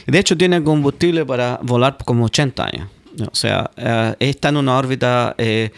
[0.07, 2.89] De hecho, tiene combustible para volar como 80 años.
[3.31, 5.71] O sea, eh, está en una órbita eh,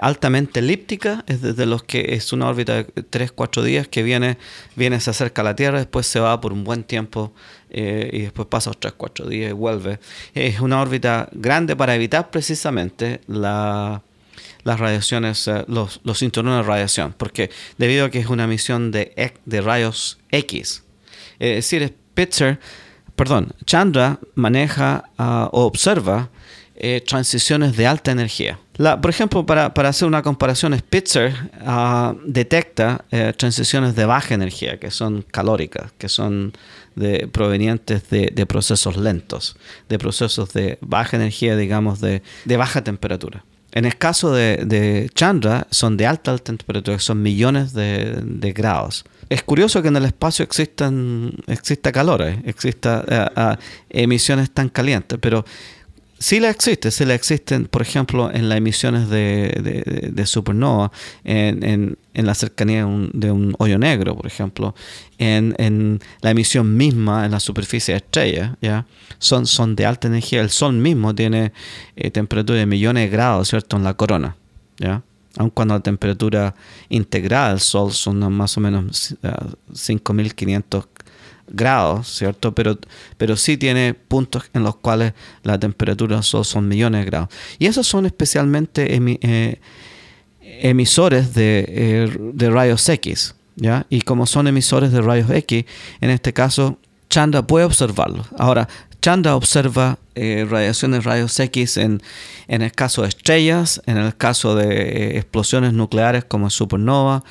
[0.00, 4.38] altamente elíptica, es desde los que es una órbita de 3-4 días que viene,
[4.76, 7.32] viene, se acerca a la Tierra, después se va por un buen tiempo
[7.70, 9.98] eh, y después pasa otros 3-4 días y vuelve.
[10.34, 14.02] Es una órbita grande para evitar precisamente la,
[14.62, 19.32] las radiaciones, los, los cinturones de radiación, porque debido a que es una misión de,
[19.44, 20.84] de rayos X,
[21.38, 21.96] es decir,
[23.64, 26.30] Chandra maneja ah, o observa
[26.78, 28.58] eh, transiciones de alta energía.
[28.76, 34.90] por ejemplo, para, hacer una comparación, Spitzer ah, detecta eh, transiciones de baja energía, que
[34.90, 36.52] son calóricas, que son
[36.94, 39.56] de, provenientes de, procesos lentos,
[39.88, 42.20] de procesos de baja energía, digamos, de,
[42.58, 43.44] baja temperatura.
[43.72, 49.04] En el caso de, Chandra, son de alta temperatura, son millones de, grados.
[49.28, 53.58] Es curioso que en el espacio existan, exista calor, eh, exista ah,
[53.90, 55.44] emisiones tan calientes, pero
[56.18, 60.90] Sí la existe, sí la existen, por ejemplo, en las emisiones de, supernova,
[61.24, 64.74] en, la cercanía de un, hoyo negro, por ejemplo,
[65.18, 68.86] en, la emisión misma en la superficie de estrellas, ¿ya?
[69.18, 70.40] Son, son de alta energía.
[70.40, 71.52] El Sol mismo tiene
[71.96, 74.36] eh, temperatura de millones de grados, ¿cierto?, en la corona,
[74.78, 75.02] ¿ya?
[75.36, 76.54] Aun cuando la temperatura
[76.88, 79.16] integrada del Sol son más o menos
[79.72, 81.04] 5.500 eh,
[81.48, 82.54] grados, ¿cierto?
[82.54, 82.78] Pero,
[83.16, 87.28] pero sí tiene puntos en los cuales la temperatura son millones de grados.
[87.58, 89.60] Y esos son especialmente eh,
[90.40, 93.86] emisores eh, de, rayos X, ¿ya?
[93.90, 95.64] Y como son emisores de rayos X,
[96.00, 98.26] en este caso, Chanda puede observarlos.
[98.38, 98.68] Ahora,
[99.06, 102.02] Chanda observa eh, radiaciones rayos X en,
[102.48, 107.22] el caso de estrellas, en el caso de eh, explosiones nucleares como supernova,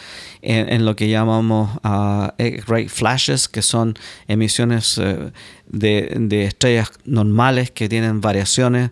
[0.42, 3.96] en, lo que llamamos uh, X-ray flashes, que son
[4.30, 5.34] emisiones eh,
[5.68, 8.92] de, estrellas normales que tienen variaciones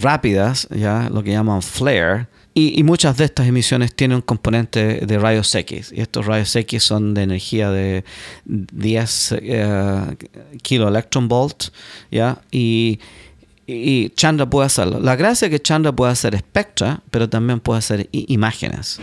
[0.00, 2.28] rápidas, ya lo que llaman flare.
[2.56, 5.92] Y, muchas de estas emisiones tienen un componente de rayos X.
[5.92, 8.04] Y estos rayos X son de energía de
[8.44, 9.36] 10 uh,
[10.62, 11.70] kilo electron volt.
[12.12, 12.40] ¿ya?
[12.52, 13.00] Y,
[14.14, 15.00] Chandra puede hacerlo.
[15.00, 19.00] La gracia es que Chandra puede hacer espectra, pero también puede hacer imágenes.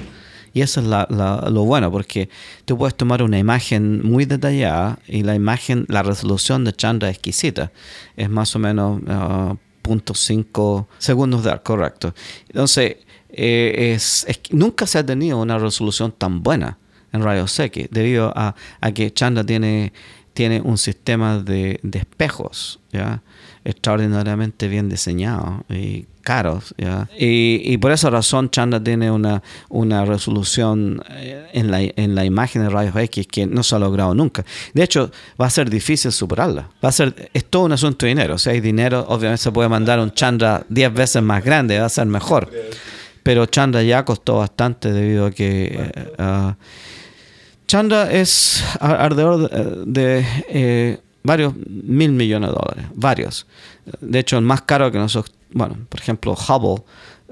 [0.54, 2.30] Y eso es lo bueno, porque
[2.66, 7.16] tú puedes tomar una imagen muy detallada y la imagen, la resolución de Chandra es
[7.16, 7.72] exquisita.
[8.16, 12.14] Es más o menos uh, 0.5 segundos de correcto.
[12.48, 12.98] Entonces,
[13.34, 16.78] eh, es, nunca se ha tenido una resolución tan buena
[17.13, 18.56] en rayos X debido a,
[18.94, 19.94] que Chandra tiene,
[20.34, 22.80] tiene un sistema de, espejos
[23.63, 26.74] extraordinariamente bien diseñado y caros.
[26.78, 27.10] ¿ya?
[27.17, 32.63] Y, por esa razón Chandra tiene una, una resolución eh, en la, en la imagen
[32.63, 34.46] de rayos X que no se ha logrado nunca.
[34.74, 36.70] De hecho, va a ser difícil superarla.
[36.84, 38.38] Va a ser, es todo un asunto de dinero.
[38.38, 41.89] Si hay dinero, obviamente se puede mandar un Chandra 10 veces más grande, va a
[41.89, 42.50] ser mejor
[43.24, 46.54] pero Chandra ya costó bastante debido a que uh,
[47.68, 49.50] Chandra es alrededor
[49.86, 53.48] de, eh, varios mil millones de dólares, varios.
[54.02, 56.84] De hecho, el más caro que nosotros, bueno, por ejemplo, Hubble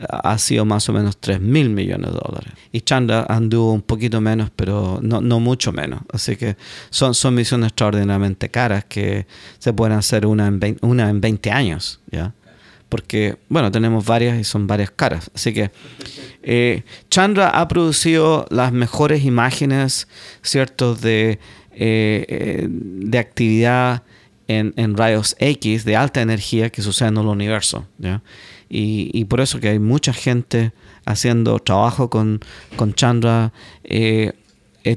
[0.08, 2.54] ha sido más o menos 3 mil millones de dólares.
[2.72, 6.02] Y Chandra anduvo un poquito menos, pero no, no mucho menos.
[6.12, 6.56] Así que
[6.90, 12.00] son, son misiones extraordinariamente caras que se pueden hacer una en una en 20 años.
[12.12, 12.34] ¿ya?
[12.90, 15.30] Porque, bueno, tenemos varias y son varias caras.
[15.34, 15.72] Así que
[16.42, 20.08] eh, Chandra ha producido las mejores imágenes,
[20.42, 21.40] ¿cierto?, de,
[21.72, 24.04] eh, eh, de actividad
[24.48, 27.88] en, en, rayos X de alta energía que sucede en el universo.
[28.68, 30.74] Y, y, por eso que hay mucha gente
[31.06, 32.40] haciendo trabajo con,
[32.76, 33.54] con Chandra.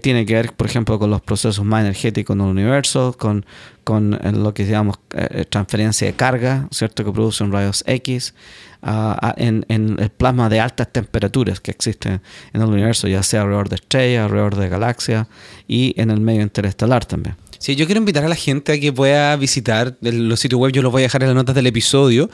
[0.01, 3.45] Tiene que ver, por ejemplo, con los procesos más energéticos en el universo, con,
[3.85, 7.05] con eh, lo que llamamos eh, transferencia de carga, ¿cierto?
[7.05, 8.35] Que producen rayos X,
[8.83, 12.21] ah, en, en, el plasma de altas temperaturas que existen
[12.53, 15.27] en el universo, ya sea alrededor de estrellas, alrededor de galaxias
[15.67, 17.37] y en el medio interestelar también.
[17.59, 20.83] Sí, yo quiero invitar a la gente a que pueda visitar los sitios web, yo
[20.83, 22.29] los voy a dejar en las notas del episodio,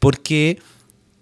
[0.00, 0.58] porque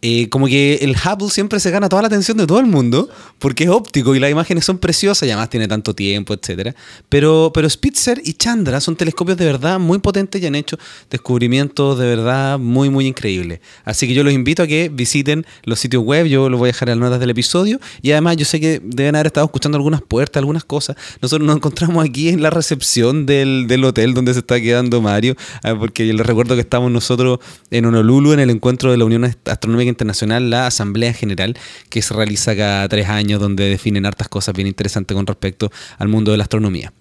[0.03, 3.11] eh, como que el Hubble siempre se gana toda la atención de todo el mundo
[3.39, 6.75] porque es óptico y las imágenes son preciosas y además tiene tanto tiempo, etc.
[7.11, 10.79] Pero, pero Spitzer y Chandra son telescopios de verdad muy potentes y han hecho
[11.11, 13.61] descubrimientos de verdad muy, muy increíbles.
[13.85, 16.73] Así que yo los invito a que visiten los sitios web, yo los voy a
[16.73, 19.77] dejar en las notas del episodio y además yo sé que deben haber estado escuchando
[19.77, 20.97] algunas puertas, algunas cosas.
[21.21, 25.37] Nosotros nos encontramos aquí en la recepción del, del hotel donde se está quedando Mario,
[25.63, 27.39] ah, porque yo les recuerdo que estamos nosotros
[27.71, 31.57] en Honolulu en el encuentro de la Unión Astronómica Internacional la Asamblea General
[31.89, 36.09] que se realiza cada tres años donde definen hartas cosas bien interesantes con respecto al
[36.09, 36.93] mundo de la astronomía.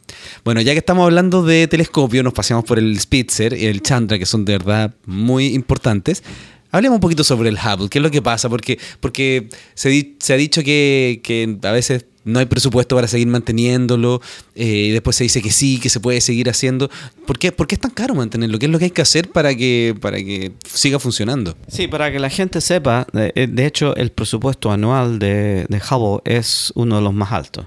[0.44, 4.18] Bueno, ya que estamos hablando de telescopio, nos paseamos por el Spitzer y el Chandra,
[4.18, 6.24] que son de verdad muy importantes.
[6.72, 10.34] Hablemos un poquito sobre el Hubble, qué es lo que pasa, porque, porque se, se
[10.34, 14.22] ha dicho que, que a veces no hay presupuesto para seguir manteniéndolo,
[14.56, 16.90] eh, después se dice que sí, que se puede seguir haciendo.
[17.26, 18.60] ¿Por qué, ¿Por qué es tan caro mantenerlo?
[18.60, 21.56] ¿Qué es lo que hay que hacer para que, para que siga funcionando?
[21.68, 25.82] Sí, para que la gente sepa, de, eh, hecho el presupuesto anual de, de
[26.26, 27.66] es uno de los más altos.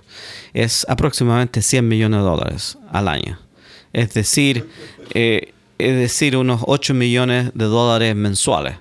[0.55, 3.38] Es aproximadamente 100 millones de dólares al año.
[3.92, 4.68] Es decir,
[5.14, 8.77] eh, es decir, unos 8 millones de dólares mensuales.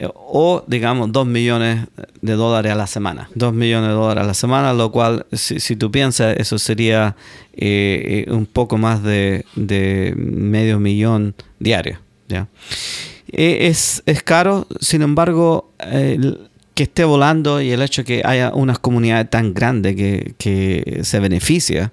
[0.00, 1.88] Eh, o digamos 2 millones
[2.22, 3.28] de dólares a la semana.
[3.34, 7.16] 2 millones de dólares a la semana, lo cual, si, si tú piensas, eso sería
[7.52, 11.98] eh, eh, un poco más de, de medio millón diario.
[12.28, 12.46] ¿ya?
[13.32, 15.72] Eh, es, es, caro, sin embargo,
[16.74, 21.18] que esté volando y el hecho que haya una comunidad tan grande que, que se
[21.18, 21.92] beneficia,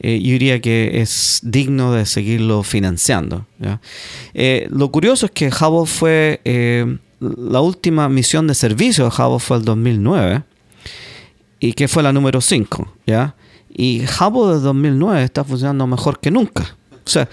[0.00, 3.46] yo diría que es digno de seguirlo financiando.
[4.70, 9.64] Lo curioso es que Hubble fue la última misión de servicio de Hubble fue el
[9.64, 10.42] 2009
[11.60, 13.36] y que fue la número 5, ¿ya?
[13.72, 16.76] Y Hubble de 2009 está funcionando mejor que nunca.
[17.04, 17.28] O sea,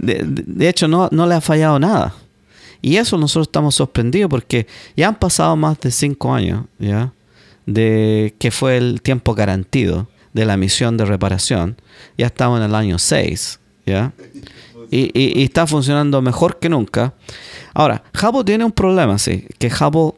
[0.00, 2.14] de, hecho no, no, le ha fallado nada.
[2.80, 7.12] Y eso nosotros estamos sorprendidos porque ya han pasado más de 5 años, ¿ya?
[7.66, 11.76] De que fue el tiempo garantido de la misión de reparación.
[12.16, 14.12] Ya estamos en el año 6, ¿ya?
[14.90, 17.14] Y, está funcionando mejor que nunca.
[17.74, 20.14] Ahora, Hubble tiene un problema, sí, que Hubble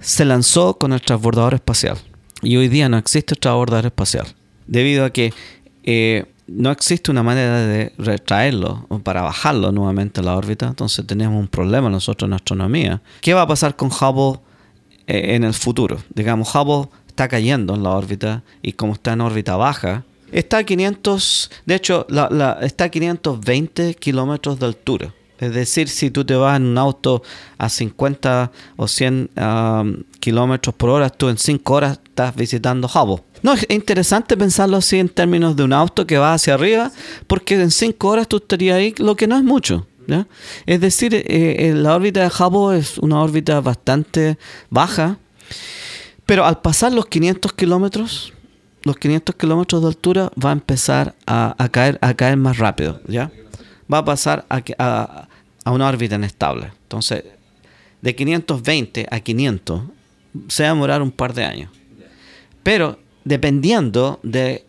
[0.00, 1.96] se lanzó con el transbordador espacial
[2.42, 4.26] y hoy día no existe el transbordador espacial
[4.66, 5.32] debido a que
[5.84, 10.66] eh, no existe una manera de retraerlo o para bajarlo nuevamente a la órbita.
[10.66, 13.02] Entonces tenemos un problema nosotros en astronomía.
[13.20, 14.40] ¿Qué va a pasar con Hubble
[15.06, 15.98] eh, en el futuro?
[16.14, 20.04] Digamos, Hubble está cayendo en la órbita y como está en órbita baja,
[20.34, 22.06] está a 500, de hecho,
[22.60, 25.14] está a 520 kilómetros de altura.
[25.38, 27.22] Es decir, si tú te vas en un auto
[27.58, 33.22] a 50 o 100 um, kilómetros por hora, tú en 5 horas estás visitando Hubble.
[33.42, 36.92] No, es interesante pensarlo así en términos de un auto que va hacia arriba,
[37.26, 39.86] porque en 5 horas tú estarías ahí, lo que no es mucho.
[40.66, 45.16] Es decir, eh, la órbita de Hubble es una órbita bastante baja,
[46.26, 48.33] pero al pasar los 500 kilómetros,
[48.84, 53.30] los 500 kilómetros de altura va a empezar a, caer, a caer más rápido, ¿ya?
[53.92, 55.28] Va a pasar a, a,
[55.64, 56.70] a una órbita inestable.
[56.82, 57.24] Entonces,
[58.00, 59.82] de 520 a 500
[60.48, 61.70] se va a demorar un par de años.
[62.62, 64.64] Pero dependiendo de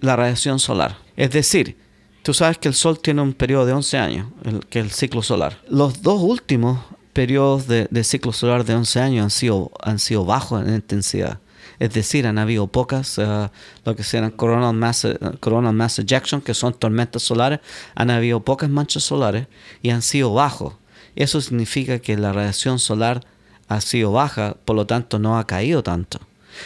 [0.00, 0.98] la radiación solar.
[1.16, 1.76] Es decir,
[2.22, 4.28] tú sabes que el Sol tiene un periodo de 11 años,
[4.70, 5.58] que es el ciclo solar.
[5.68, 6.80] Los dos últimos
[7.12, 11.40] periodos de, de, ciclo solar de 11 años han sido, han sido bajos en intensidad.
[11.78, 13.48] Es decir, han habido pocas, uh,
[13.84, 15.06] lo que se llaman coronal mass,
[15.40, 17.60] coronal mass ejection, que son tormentas solares,
[17.94, 19.46] han habido pocas manchas solares
[19.82, 20.74] y han sido bajos.
[21.14, 23.24] Eso significa que la radiación solar
[23.68, 26.20] ha sido baja, por lo tanto no ha caído tanto.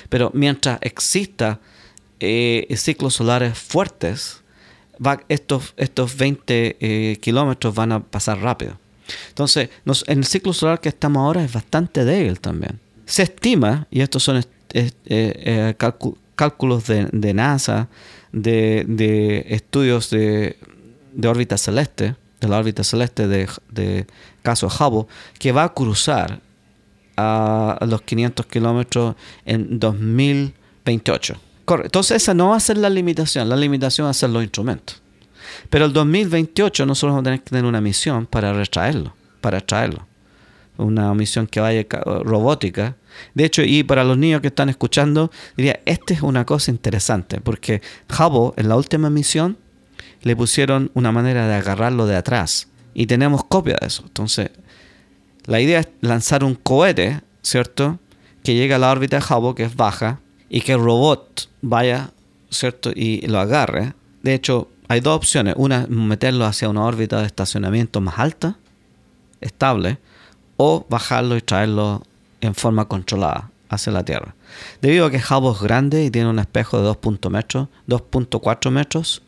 [0.08, 1.60] Pero mientras exista
[2.20, 4.42] eh, ciclos solares fuertes,
[5.28, 8.78] estos, estos 20 eh, kilómetros van a pasar rápido.
[9.28, 9.70] Entonces,
[10.06, 12.78] en el ciclo solar que estamos ahora es bastante débil también.
[13.06, 14.36] Se estima, y estos son
[14.74, 15.74] eh, eh,
[16.34, 17.88] cálculos de, NASA,
[18.32, 20.56] de, estudios de,
[21.24, 24.06] órbita celeste, de la órbita celeste de, de
[24.42, 25.06] caso Hubble,
[25.38, 26.40] que va a cruzar
[27.20, 31.36] a, los 500 kilómetros en 2028.
[31.64, 31.86] Correcto.
[31.86, 35.02] Entonces esa no va a ser la limitación, la limitación va a ser los instrumentos.
[35.68, 40.06] Pero el 2028 nosotros vamos a tener que tener una misión para retraerlo, para traerlo.
[40.80, 41.86] Una misión que vaya
[42.24, 42.96] robótica.
[43.34, 47.40] De hecho, y para los niños que están escuchando, diría, esta es una cosa interesante,
[47.40, 49.58] porque Hubble en la última misión
[50.22, 52.68] le pusieron una manera de agarrarlo de atrás.
[52.94, 54.02] Y tenemos copia de eso.
[54.06, 54.50] Entonces,
[55.46, 57.98] la idea es lanzar un cohete, ¿cierto?
[58.42, 62.10] Que llegue a la órbita de Hubble, que es baja, y que el robot vaya,
[62.50, 62.90] ¿cierto?
[62.94, 63.94] Y lo agarre.
[64.22, 65.54] De hecho, hay dos opciones.
[65.56, 68.58] Una, meterlo hacia una órbita de estacionamiento más alta,
[69.40, 69.98] estable,
[70.62, 72.02] o bajarlo y traerlo
[72.42, 74.34] en forma controlada hacia la Tierra.
[74.82, 79.22] Debido a que Hubble es grande y tiene un espejo de 2.4 metros, 2.4 metros,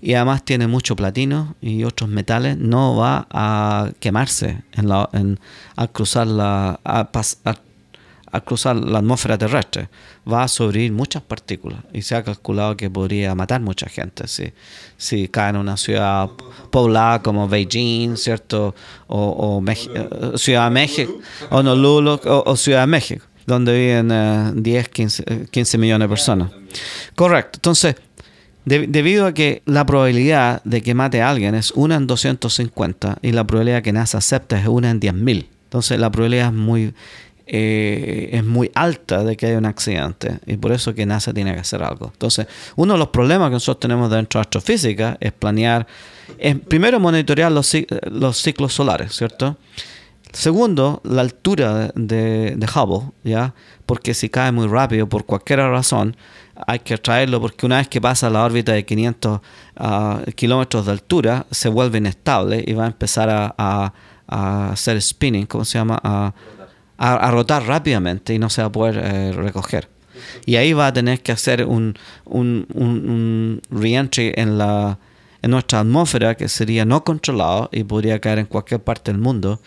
[0.00, 5.38] y además tiene mucho platino y otros metales, no va a quemarse en la, en,
[5.76, 7.10] al cruzar la, a,
[8.36, 9.88] al cruzar la atmósfera terrestre,
[10.30, 14.52] va a sobrevivir muchas partículas y se ha calculado que podría matar mucha gente si,
[14.96, 16.28] si cae en una ciudad
[16.70, 18.74] poblada como Beijing, ¿cierto?
[19.08, 21.18] O, o Ciudad de México,
[21.50, 26.50] o Honolulu, o, Ciudad de México, donde viven 10, 15, 15 millones de personas.
[27.14, 27.58] Correcto.
[27.58, 27.96] Entonces,
[28.66, 33.32] debido a que la probabilidad de que mate a alguien es una en 250 y
[33.32, 35.46] la probabilidad de que NASA acepte es una en 10.000.
[35.66, 36.94] Entonces la probabilidad es muy,
[37.46, 41.54] eh, es muy alta de que haya un accidente y por eso que NASA tiene
[41.54, 42.10] que hacer algo.
[42.12, 45.86] Entonces, uno de los problemas que nosotros tenemos dentro de astrofísica es planear,
[46.38, 47.72] es primero monitorear los,
[48.10, 49.56] los ciclos solares, ¿cierto?
[50.32, 53.54] Segundo, la altura de, de Hubble, ¿ya?
[53.86, 56.16] Porque si cae muy rápido por cualquier razón,
[56.66, 59.40] hay que traerlo porque una vez que pasa la órbita de 500
[59.76, 63.92] ah, kilómetros de altura, se vuelve inestable y va a empezar a,
[64.28, 66.00] hacer spinning, ¿cómo se llama?
[66.02, 66.34] A,
[66.98, 69.88] rotar rápidamente y no se va a poder eh, recoger.
[70.44, 71.94] Y ahí va a tener que hacer un,
[72.24, 74.98] un, un, reentry en, la,
[75.42, 79.60] en nuestra atmósfera que sería no controlado y podría caer en cualquier parte del mundo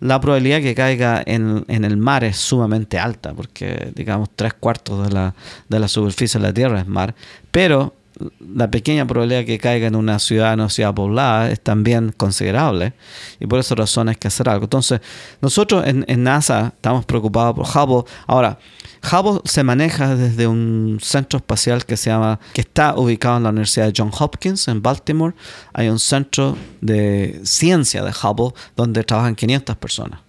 [0.00, 5.12] la probabilidad que caiga en, el mar es sumamente alta, porque digamos tres cuartos de
[5.12, 5.34] la,
[5.68, 7.14] de la superficie de la Tierra es mar,
[7.50, 7.94] pero
[8.40, 12.94] la pequeña probabilidad que caiga en una ciudad no ciudad poblada es también considerable
[13.40, 14.64] y por esa razón hay que hacer algo.
[14.64, 15.00] Entonces,
[15.40, 18.10] nosotros en, en NASA estamos preocupados por Hubble.
[18.26, 18.58] Ahora,
[19.02, 23.50] Hubble se maneja desde un centro espacial que se llama, que está ubicado en la
[23.50, 25.34] Universidad de Johns Hopkins en Baltimore.
[25.72, 30.27] Hay un centro de ciencia de Hubble donde trabajan 500 personas.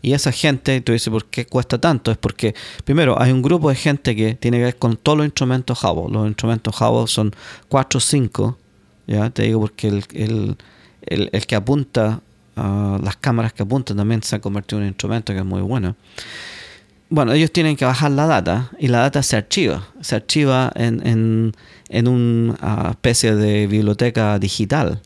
[0.00, 2.10] Y esa gente, tú dices, ¿por qué cuesta tanto?
[2.10, 5.24] Es porque, primero, hay un grupo de gente que tiene que ver con todos los
[5.26, 6.12] instrumentos Hubble.
[6.12, 7.34] Los instrumentos Hubble son
[7.68, 8.58] 4 o 5,
[9.08, 9.30] ¿ya?
[9.30, 10.56] Te digo porque el,
[11.02, 12.20] el, que apunta,
[12.56, 15.62] uh, las cámaras que apuntan también se han convertido en un instrumento que es muy
[15.62, 15.96] bueno
[17.10, 19.88] bueno, ellos tienen que bajar la data y la data se archiva.
[20.00, 21.52] Se archiva en, en,
[21.88, 25.00] en una especie de biblioteca digital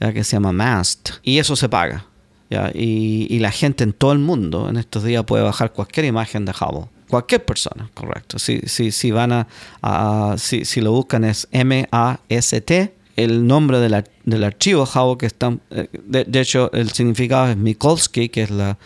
[0.00, 0.12] ¿ya?
[0.12, 2.06] que se llama MAST y eso se paga.
[2.50, 2.70] ¿Ya?
[2.74, 6.44] Y, y, la gente en todo el mundo en estos días puede bajar cualquier imagen
[6.44, 6.88] de Hubble.
[7.08, 8.38] Cualquier persona, correcto.
[8.38, 9.46] Si, si, si van
[9.82, 15.60] a, si, si, lo buscan es M-A-S-T, el nombre del, del archivo Hubble que están,
[15.70, 18.78] eh, de, de hecho el significado es Mikulski, que es la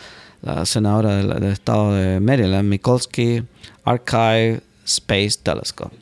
[0.44, 3.42] la senadora del, estado de Maryland, Mikulski
[3.84, 5.96] Archive Space Telescope.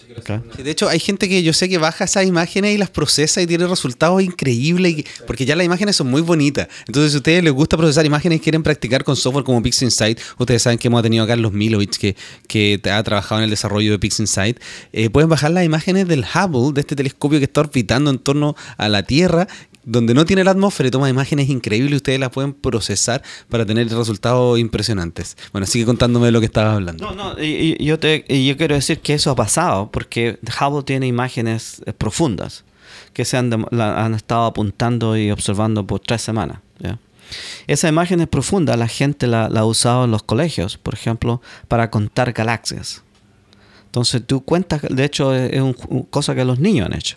[0.63, 3.47] De hecho, hay gente que yo sé que baja esas imágenes y las procesa y
[3.47, 6.69] tiene resultados increíbles, porque ya las imágenes son muy bonitas.
[6.87, 10.21] Entonces, si a ustedes les gusta procesar imágenes y quieren practicar con software como PixInsight,
[10.39, 12.17] ustedes saben que hemos tenido a Carlos Milovich, que,
[12.47, 14.59] que ha trabajado en el desarrollo de PixInsight,
[14.93, 18.57] eh, pueden bajar las imágenes del Hubble, de este telescopio que está orbitando en torno
[18.77, 19.49] a la Tierra,
[19.85, 23.67] donde no tiene la atmósfera y toma imágenes increíbles y ustedes las pueden procesar para
[23.67, 25.37] tener resultados impresionantes.
[25.53, 27.05] Bueno, sigue contándome lo que estabas hablando.
[27.05, 31.83] No, no, yo, te, yo quiero decir que eso ha pasado porque Hubble tiene imágenes
[31.87, 32.65] eh, profundas
[33.13, 36.59] que se han, han estado apuntando y observando por tres semanas.
[37.67, 41.41] Esa imagen es profunda, la gente la, la, ha usado en los colegios, por ejemplo,
[41.67, 43.03] para contar galaxias.
[43.87, 45.75] Entonces tú cuentas, de hecho es una
[46.11, 47.17] cosa que los niños han hecho.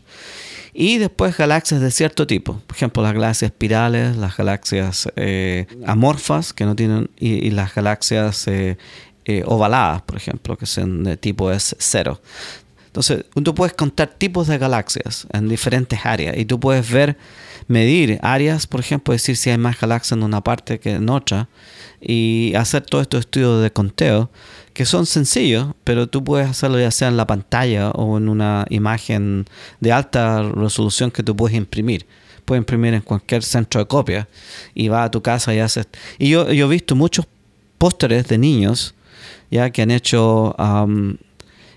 [0.77, 6.51] Y después galaxias de cierto tipo, por ejemplo las galaxias espirales, las galaxias eh, amorfas
[6.51, 8.77] que no tienen y, las galaxias eh,
[9.23, 12.21] eh, ovaladas, por ejemplo, que son de tipo S 0.
[12.87, 17.17] Entonces, tú puedes contar tipos de galaxias en diferentes áreas y tú puedes ver,
[17.69, 21.47] medir áreas, por ejemplo, decir si hay más galaxias en una parte que en otra
[22.01, 24.29] y hacer todos estos estudios de conteo
[24.75, 28.65] que son sencillos, pero tú puedes hacerlo ya sea en la pantalla o en una
[28.69, 29.45] imagen
[29.79, 32.05] de alta resolución que tú puedes imprimir.
[32.43, 34.27] Puedes imprimir en cualquier centro de copia
[34.73, 35.87] y va a tu casa y haces...
[36.19, 37.25] Y yo, yo he visto muchos
[37.77, 38.95] pósteres de niños
[39.49, 40.53] ya que han hecho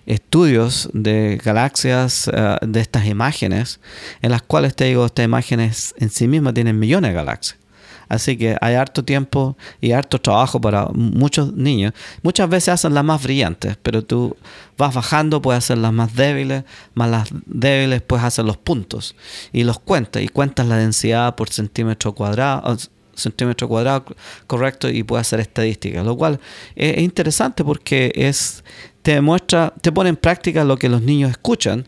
[0.04, 3.78] estudios de galaxias eh, de estas imágenes,
[4.22, 7.60] en las cuales te digo, estas imágenes en sí mismas tienen millones de galaxias.
[8.08, 11.92] Así que hay harto tiempo y harto trabajo para muchos niños.
[12.22, 14.36] Muchas veces hacen las más brillantes, pero tú
[14.76, 19.14] vas bajando, puedes hacer las más débiles, más las débiles puedes hacer los puntos
[19.52, 22.76] y los cuentas y cuentas la densidad por centímetro cuadrado
[23.18, 24.04] centímetro cuadrado
[24.46, 26.38] correcto y puedes hacer estadísticas, lo cual
[26.76, 28.62] es interesante porque es
[29.02, 31.84] te demuestra, te pone en práctica lo que los niños escuchan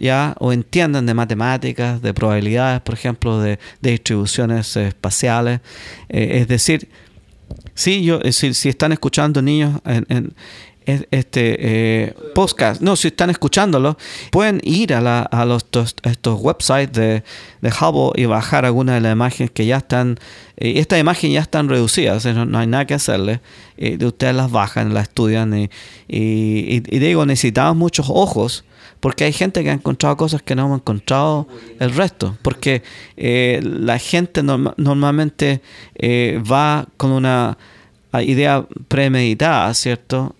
[0.00, 5.60] ya o entiendan de matemáticas, de probabilidades, por ejemplo, de, distribuciones espaciales.
[6.08, 6.88] Eh, es decir,
[7.74, 10.32] si, yo, eh, si, si, están escuchando niños en,
[11.10, 13.96] este eh, podcast, no, si están escuchándolo,
[14.30, 15.66] pueden ir a, la, a los,
[16.02, 17.24] estos, websites de,
[17.60, 20.18] de Hubble y bajar algunas de las imágenes que ya están,
[20.56, 23.40] eh, estas imágenes ya están reducidas, no, hay nada que hacerle,
[23.76, 25.70] eh, ustedes las bajan, las estudian y,
[26.08, 28.64] y, digo, necesitamos muchos ojos
[29.00, 32.82] porque hay gente que ha encontrado cosas que no hemos encontrado el resto, porque
[33.16, 35.62] la gente normalmente
[35.98, 37.56] va con una
[38.12, 40.34] idea premeditada, ¿cierto?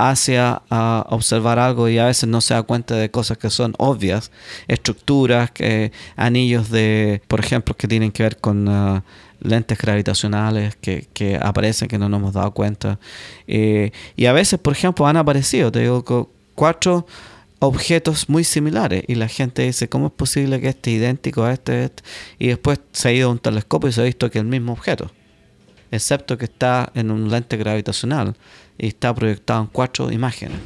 [0.00, 3.74] Hacia a observar algo y a veces no se da cuenta de cosas que son
[3.78, 4.30] obvias,
[4.68, 9.02] estructuras, que, anillos de, por ejemplo, que tienen que ver con uh,
[9.40, 12.98] lentes gravitacionales que, que, aparecen que no nos hemos dado cuenta.
[13.46, 17.06] Eh, y a veces, por ejemplo, han aparecido, te digo, cuatro
[17.58, 21.52] objetos muy similares y la gente dice, ¿cómo es posible que este es idéntico a
[21.52, 22.02] este, este?
[22.38, 24.48] Y después se ha ido a un telescopio y se ha visto que es el
[24.48, 25.10] mismo objeto,
[25.90, 28.34] excepto que está en un lente gravitacional
[28.88, 30.58] está proyectado en cuatro imágenes.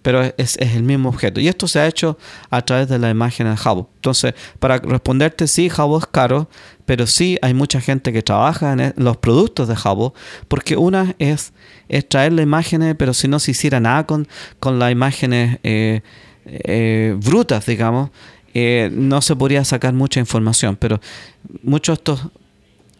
[0.00, 1.40] Pero es, el mismo objeto.
[1.40, 2.16] Y esto se ha hecho
[2.50, 3.86] a través de la imagen de Hubble.
[3.96, 6.48] Entonces, para responderte, sí, Hubble es caro,
[6.86, 10.12] pero sí hay mucha gente que trabaja en e, los productos de Hubble,
[10.46, 11.52] porque una es,
[11.88, 14.28] es traer la imagen, pero si no se hiciera nada con,
[14.60, 16.00] con las imágenes eh,
[16.46, 18.10] eh, brutas, digamos,
[18.54, 20.76] eh, no se podría sacar mucha información.
[20.76, 21.00] Pero
[21.62, 22.28] muchos de estos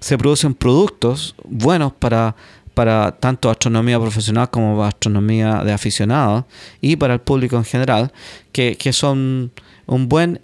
[0.01, 2.37] se producen productos buenos para
[2.79, 6.45] para tanto astronomía profesional como astronomía de aficionados
[6.81, 8.13] y para el público en general,
[8.53, 9.51] que, que son
[9.87, 10.41] un buen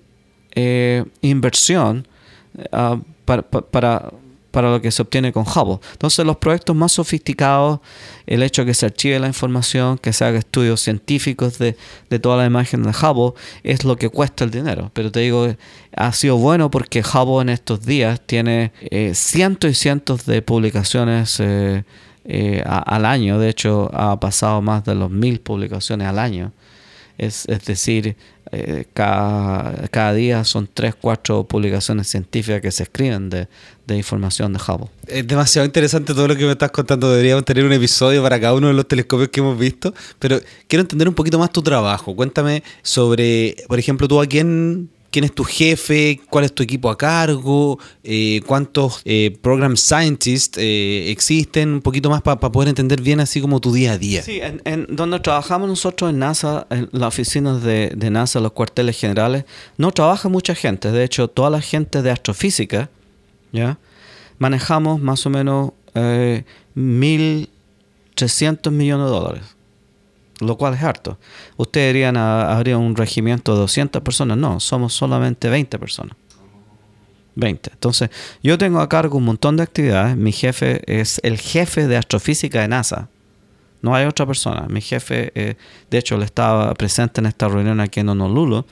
[0.57, 2.09] eh, inversión
[2.73, 4.11] ah, para, para,
[4.51, 5.79] para, lo que se obtiene con Hubble.
[5.93, 7.79] Entonces los proyectos más sofisticados,
[8.27, 11.77] el hecho de que se archive la información, que se haga estudios científicos de,
[12.11, 14.91] de toda la imagen de Hubble, es lo que cuesta el dinero.
[14.93, 15.55] Pero te digo,
[15.95, 21.39] ha sido bueno porque Hubble en estos días tiene eh, cientos y cientos de publicaciones.
[21.39, 21.85] Eh,
[22.25, 23.39] eh, al año.
[23.39, 26.53] De hecho, ha pasado más de los mil publicaciones al año.
[27.17, 28.17] Es, es decir,
[28.51, 33.49] eh, cada, día son tres, cuatro publicaciones científicas que se escriben de,
[33.87, 34.89] de, información de Hubble.
[35.07, 37.11] Es demasiado interesante todo lo que me estás contando.
[37.11, 39.95] Deberíamos tener un episodio para cada uno de los telescopios que hemos visto.
[40.19, 42.15] Pero quiero entender un poquito más tu trabajo.
[42.15, 46.91] Cuéntame sobre, por ejemplo, tú a quién quién es tu jefe, cuál es tu equipo
[46.91, 53.01] a cargo, eh, cuántos eh, program scientists eh, existen, un poquito más para poder entender
[53.01, 54.23] bien así como tu día a día.
[54.23, 58.99] Sí, en, donde trabajamos nosotros en NASA, en las oficinas de, de, NASA, los cuarteles
[58.99, 59.45] generales,
[59.79, 60.91] no trabaja mucha gente.
[60.91, 62.91] De hecho, toda la gente de astrofísica,
[63.53, 63.79] ¿ya?
[64.39, 69.54] Manejamos más o menos 1.300 millones de dólares
[70.41, 71.19] lo cual es harto.
[71.57, 74.37] Ustedes dirían, ah, habría un regimiento de 200 personas.
[74.37, 76.17] No, somos solamente 20 personas.
[77.37, 77.71] 20.
[77.73, 78.11] Entonces,
[78.43, 80.17] yo tengo a cargo un montón de actividades.
[80.17, 83.09] Mi jefe es el jefe de astrofísica de NASA.
[83.83, 84.67] No hay otra persona.
[84.69, 85.57] Mi jefe, eh,
[85.91, 88.65] de hecho, le estaba presente en esta reunión aquí en Honolulu.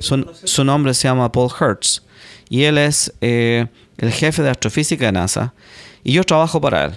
[0.00, 2.02] Su, nombre se llama Paul Hertz.
[2.48, 3.66] Y él es eh,
[3.98, 5.54] el jefe de astrofísica de NASA.
[6.02, 6.92] Y yo trabajo para él.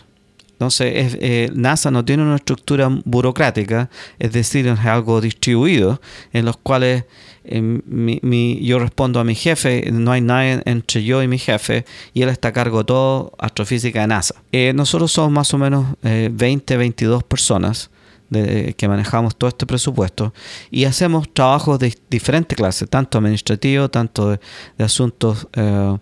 [0.58, 6.02] Entonces, eh, NASA no tiene una estructura burocrática, es decir, es algo distribuido,
[6.34, 7.04] en los cuales
[7.44, 12.24] eh, yo respondo a mi jefe, no hay nadie entre yo y mi jefe, y
[12.24, 14.34] él está a cargo de todo astrofísica de NASA.
[14.52, 17.92] Eh, nosotros somos más o menos 20, 22 personas
[18.30, 20.34] de, que manejamos todo este presupuesto
[20.70, 24.40] y hacemos trabajos de diferentes clases, tanto administrativo, tanto de,
[24.84, 25.98] asuntos eh,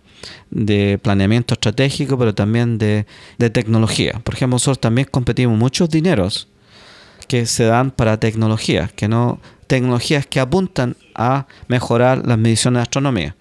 [0.49, 3.05] de planeamiento estratégico, pero también de,
[3.37, 4.21] tecnología.
[4.23, 6.47] Por ejemplo, nosotros también competimos muchos dineros
[7.27, 12.81] que se dan para tecnología, que no tecnologías que apuntan a mejorar las mediciones de
[12.83, 13.35] astronomía.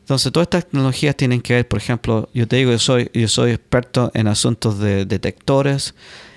[0.00, 3.28] Entonces, todas estas tecnologías tienen que ver, por ejemplo, yo te digo, yo soy, yo
[3.28, 5.94] soy experto en asuntos de detectores,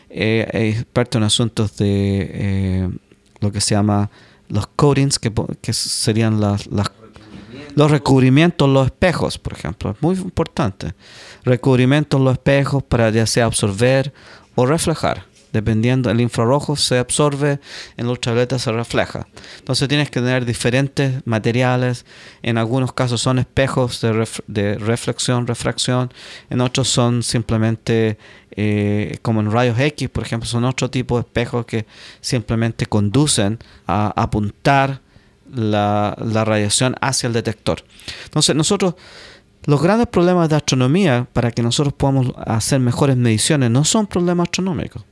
[0.10, 2.90] eh, experto en asuntos de eh,
[3.40, 4.10] lo que se llama
[4.48, 5.32] los coatings, que,
[5.62, 6.68] que serían las,
[7.76, 9.92] los recubrimientos, los espejos, por ejemplo.
[9.92, 10.94] Es muy importante.
[11.44, 14.14] Recubrimientos, los espejos para ya sea absorber
[14.56, 15.26] o reflejar
[15.56, 17.60] dependiendo del infrarrojo se absorbe,
[17.96, 19.26] en la ultravioleta se refleja.
[19.60, 22.06] Entonces tienes que tener diferentes materiales,
[22.44, 26.14] en algunos casos son espejos de, reflexión, refracción,
[26.50, 28.18] en otros son simplemente
[28.56, 31.86] eh, como en rayos X, por ejemplo, son otro tipo de espejos que
[32.22, 35.02] simplemente conducen a apuntar
[35.54, 37.84] la, la radiación hacia el detector.
[38.26, 38.96] Entonces nosotros...
[39.68, 44.44] Los grandes problemas de astronomía para que nosotros podamos hacer mejores mediciones no son problemas
[44.50, 45.04] astronómicos.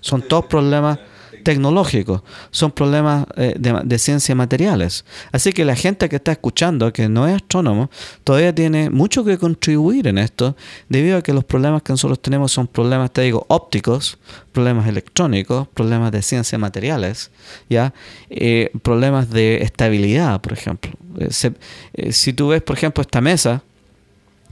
[0.00, 0.98] Son todos problemas
[1.42, 5.04] tecnológicos, son problemas eh, de, de ciencias materiales.
[5.32, 7.90] Así que la gente que está escuchando, que no es astrónomo,
[8.24, 10.56] todavía tiene mucho que contribuir en esto,
[10.88, 14.18] debido a que los problemas que nosotros tenemos son problemas, te digo, ópticos,
[14.52, 17.30] problemas electrónicos, problemas de ciencias materiales,
[17.68, 17.92] ¿ya?
[18.30, 20.92] Eh, problemas de estabilidad, por ejemplo.
[21.18, 23.62] Eh, si tú ves, por ejemplo, esta mesa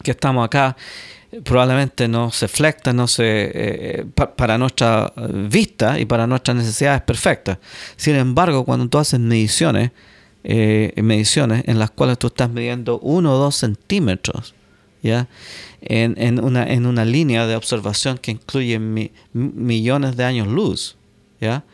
[0.03, 0.77] que estamos acá,
[1.45, 3.23] probablemente no se flecta, no se
[3.55, 7.59] eh, pa- para nuestra eh, vista y para nuestras necesidades perfectas.
[7.97, 9.93] Sin embargo, cuando tú haces mediciones,
[10.43, 14.55] eh, mediciones en las cuales tú estás midiendo uno o dos centímetros,
[15.03, 15.29] ¿ya?
[15.83, 18.79] En, en una, en una línea de observación que incluye
[19.33, 20.97] millones de años luz,
[21.41, 21.65] ¿ya?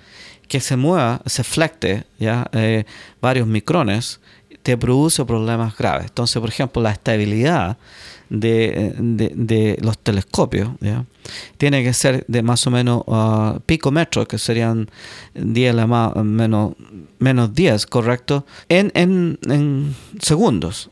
[0.49, 2.47] que se mueva, se flecte ¿ya?
[2.53, 2.85] Eh,
[3.21, 4.21] varios micrones,
[4.63, 6.07] te produce problemas graves.
[6.07, 7.79] Entonces, por ejemplo, la estabilidad
[8.31, 10.71] de, de- de los telescopios
[11.59, 14.89] tiene que ser de más o menos ah, picometros, que serían
[15.35, 16.75] 10 a la ma- menos,
[17.19, 18.47] menos 10, ¿correcto?
[18.69, 20.91] En, en, en segundos.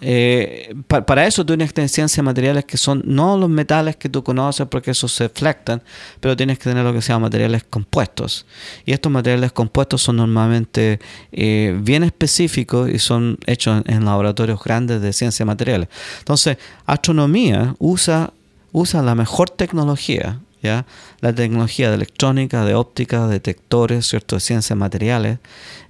[0.00, 4.08] Eh, pa- para eso tienes que tener ciencias materiales que son no los metales que
[4.08, 5.82] tú conoces porque esos se flectan,
[6.20, 8.46] pero tienes que tener lo que se llama materiales compuestos.
[8.86, 11.00] Y estos materiales compuestos son normalmente
[11.32, 15.88] eh, bien específicos y son hechos en, laboratorios grandes de ciencias materiales.
[16.20, 16.56] Entonces,
[16.86, 18.32] astronomía usa,
[18.72, 20.86] usa la mejor tecnología, ¿ya?
[21.20, 24.36] la tecnología de electrónica, de óptica, detectores, ¿cierto?
[24.36, 25.38] de ciencias materiales,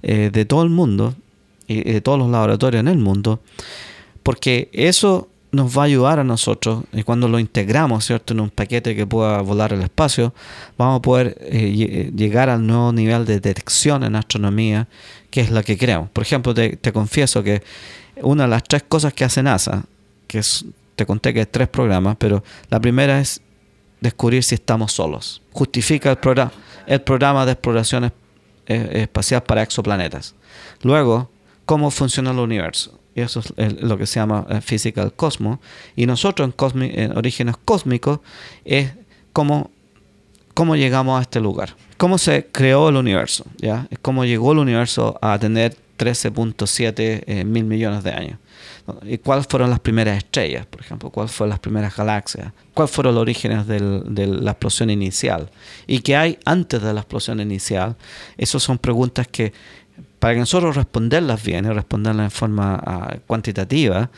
[0.01, 1.15] eh, de todo el mundo
[1.69, 3.39] y de todos los laboratorios en el mundo,
[4.23, 8.49] porque eso nos va a ayudar a nosotros y cuando lo integramos cierto en un
[8.51, 10.31] paquete que pueda volar al espacio
[10.77, 14.87] vamos a poder eh, lle- llegar al nuevo nivel de detección en astronomía
[15.31, 16.09] que es la que queremos.
[16.11, 17.63] Por ejemplo te, confieso que
[18.21, 19.85] una de las tres cosas que hace NASA
[20.27, 20.39] que
[20.95, 23.41] te conté que es tres programas pero la primera es
[24.01, 25.41] descubrir si estamos solos.
[25.51, 26.51] Justifica el programa
[26.85, 28.13] el programa de exploración
[28.67, 30.35] eh, espacial para exoplanetas.
[30.83, 31.31] Luego
[31.69, 35.59] cómo funciona el universo y eso es lo que se llama eh, física del cosmos.
[35.95, 38.21] Y nosotros en, orígenes cósmicos
[38.65, 38.91] es
[39.33, 39.69] cómo,
[40.55, 41.75] cómo llegamos a este lugar.
[41.97, 43.45] Cómo se creó el universo.
[43.57, 43.87] ¿ya?
[44.01, 48.39] Cómo llegó el universo a tener 13.7 eh, mil millones de años.
[49.03, 51.11] ¿Y cuáles fueron las primeras estrellas, por ejemplo?
[51.11, 52.51] ¿Cuáles fueron las primeras galaxias?
[52.73, 55.51] ¿Cuáles fueron los orígenes de la explosión inicial?
[55.85, 57.95] ¿Y qué hay antes de la explosión inicial?
[58.37, 59.53] Esas son preguntas que
[60.19, 64.09] para que nosotros responderlas bien y responderlas en forma ah, cuantitativa,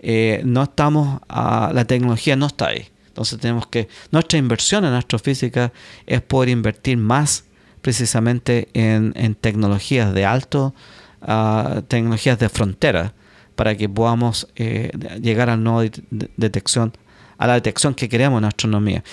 [0.00, 2.88] eh, no estamos, ah, la tecnología no está ahí.
[3.08, 5.72] Entonces tenemos que, nuestra inversión en astrofísica
[6.06, 7.44] es poder invertir más
[7.82, 10.74] precisamente en, tecnologías de alto,
[11.22, 13.12] ah, tecnologías de frontera,
[13.56, 14.90] para que podamos eh,
[15.20, 16.92] llegar a la nueva de- de- detección,
[17.36, 19.04] a la detección que queremos en astronomía.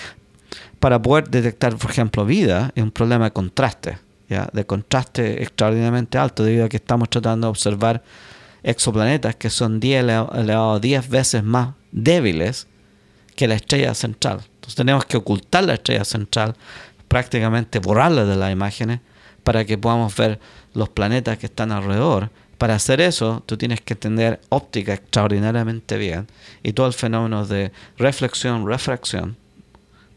[0.80, 6.44] Para poder detectar, por ejemplo, vida, es un problema de contraste, de contraste extraordinariamente alto,
[6.44, 8.02] debido a que estamos tratando de observar
[8.62, 12.66] exoplanetas que son 10 eleva- elevado a 10 veces más débiles
[13.36, 14.40] que la estrella central.
[14.56, 16.54] Entonces tenemos que ocultar la estrella central,
[17.08, 19.00] prácticamente borrarla de las imágenes
[19.44, 20.38] para que podamos ver
[20.74, 22.30] los planetas que están alrededor.
[22.58, 26.26] Para hacer eso, tú tienes que tener óptica extraordinariamente bien
[26.62, 29.36] y todo el fenómeno de reflexión, refracción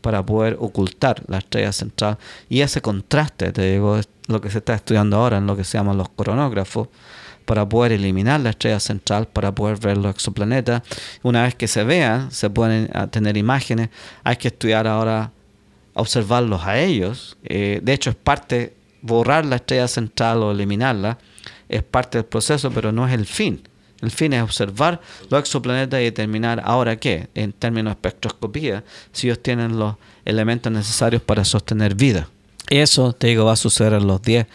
[0.02, 2.18] para poder ocultar la estrella central.
[2.50, 5.64] Y ese contraste, te digo, es lo que se está estudiando ahora en lo que
[5.64, 6.90] se llaman los coronógrafos,
[7.46, 10.84] para poder eliminar la estrella central, para poder ver los exoplanetas.
[11.24, 13.90] Una vez que se vean, se pueden ah, tener imágenes.
[14.24, 15.32] Hay que estudiar ahora,
[15.94, 17.38] observarlos a ellos.
[17.44, 21.18] Eh, de hecho, es parte, borrar la estrella central o eliminarla,
[21.68, 23.62] es parte del proceso, pero no es el fin.
[24.02, 29.28] El fin es observar los exoplanetas y determinar ahora qué, en términos de espectroscopía, si
[29.28, 29.96] ellos tienen los
[30.26, 32.30] elementos necesarios para sostener vida.
[32.70, 34.48] Eso, te digo, va a suceder en los 10,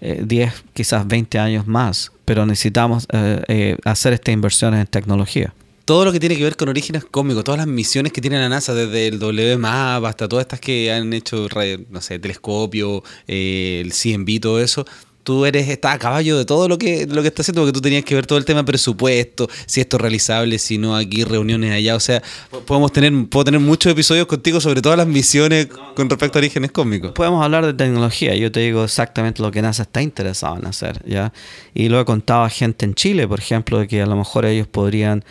[0.00, 5.54] eh, 10 quizás 20 años más, pero necesitamos eh, eh, hacer estas inversiones en tecnología.
[5.84, 8.48] Todo lo que tiene que ver con orígenes cósmicos, todas las misiones que tiene la
[8.48, 11.46] NASA, desde el WMAP hasta todas estas que han hecho,
[11.90, 14.86] no sé, telescopio, eh, el CMB, todo eso.
[15.24, 17.80] Tú eres, estás a caballo de todo lo que, lo que está haciendo, porque tú
[17.80, 21.72] tenías que ver todo el tema presupuesto, si esto es realizable, si no, aquí reuniones
[21.72, 21.96] allá.
[21.96, 22.22] O sea,
[22.66, 25.66] podemos tener, puedo tener muchos episodios contigo sobre todas las misiones
[25.96, 27.12] con respecto a orígenes cósmicos.
[27.12, 28.34] Podemos hablar de tecnología.
[28.36, 31.32] Yo te digo exactamente lo que NASA está interesado en hacer, ¿ya?
[31.74, 34.44] Y lo he contado a gente en Chile, por ejemplo, de que a lo mejor
[34.44, 35.24] ellos podrían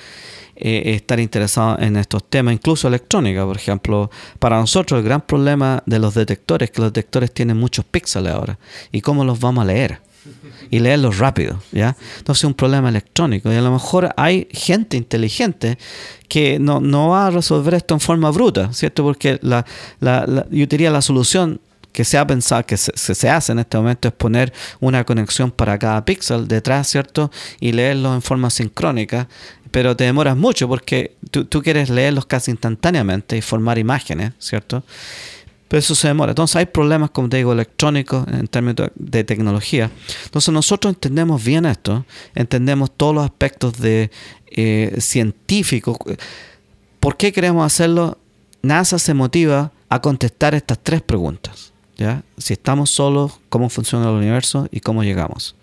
[0.55, 4.09] eh, estar interesados en estos temas, incluso electrónica, por ejemplo.
[4.39, 8.33] Para nosotros el gran problema de los detectores es que los detectores tienen muchos píxeles
[8.33, 8.57] ahora.
[8.91, 9.99] ¿Y cómo los vamos a leer?
[10.71, 11.97] y leerlos rápido, ¿ya?
[12.19, 15.77] Entonces es un problema electrónico y a lo mejor hay gente inteligente
[16.29, 19.03] que no, no va a resolver esto en forma bruta, ¿cierto?
[19.03, 19.65] Porque la,
[19.99, 21.59] la, la- yo diría la solución
[21.93, 25.77] que se ha pensado, que se, hace en este momento es poner una conexión para
[25.77, 27.31] cada píxel detrás, ¿cierto?
[27.59, 29.29] Y leerlo en forma sincrónica,
[29.71, 34.83] pero te demoras mucho porque tú, tú quieres leerlos casi instantáneamente y formar imágenes, ¿cierto?
[35.67, 36.31] Pero eso se demora.
[36.31, 39.89] Entonces hay problemas, como te digo, electrónicos en términos de tecnología.
[40.25, 44.09] Entonces nosotros entendemos bien esto, entendemos todos los aspectos de
[44.47, 45.97] eh, científicos.
[46.99, 48.17] ¿Por qué queremos hacerlo?
[48.63, 51.72] NASA se motiva a contestar estas tres preguntas.
[52.37, 55.55] Si estamos solos, cómo funciona el universo y cómo llegamos.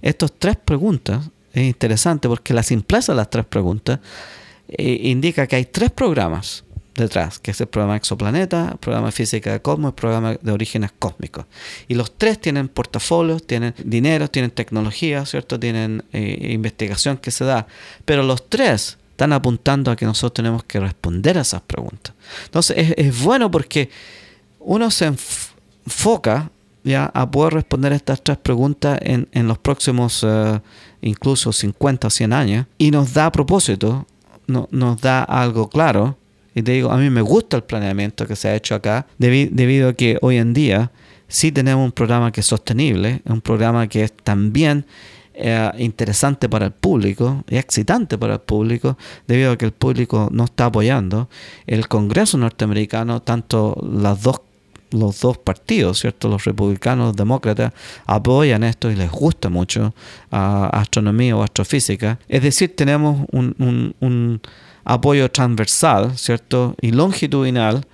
[0.00, 3.98] Estas tres preguntas es interesante porque la simpleza de las tres preguntas
[4.68, 6.64] eh, indica que hay tres programas
[6.94, 10.92] detrás, que es el programa Exoplaneta, el programa Física de Cosmos, el programa de orígenes
[10.98, 11.46] cósmicos.
[11.88, 15.58] Y los tres tienen portafolios, tienen dinero, tienen tecnología, ¿cierto?
[15.58, 17.66] Tienen eh, investigación que se da.
[18.04, 22.14] Pero los tres están apuntando a que nosotros tenemos que responder a esas preguntas.
[22.46, 23.90] Entonces es, bueno porque
[24.58, 25.12] uno se
[25.84, 26.50] enfoca
[26.84, 30.60] ya a poder responder estas tres preguntas en, en los próximos eh,
[31.00, 34.06] incluso 50 o 100 años y nos da propósito,
[34.46, 36.16] no, nos da algo claro
[36.54, 39.88] y te digo, a mí me gusta el planeamiento que se ha hecho acá, debido
[39.88, 40.90] a que hoy en día
[41.26, 44.84] sí tenemos un programa que es sostenible, un programa que es también
[45.34, 50.28] eh, interesante para el público y excitante para el público, debido a que el público
[50.30, 51.30] no está apoyando.
[51.66, 54.42] El Congreso norteamericano, tanto las dos
[54.92, 56.28] los dos partidos, ¿cierto?
[56.28, 57.72] Los republicanos, los demócratas,
[58.06, 59.94] apoyan esto y les gusta mucho
[60.30, 62.18] a astronomía o astrofísica.
[62.28, 64.40] Es decir, tenemos un,
[64.84, 66.74] apoyo transversal, ¿cierto?
[66.80, 67.86] Y longitudinal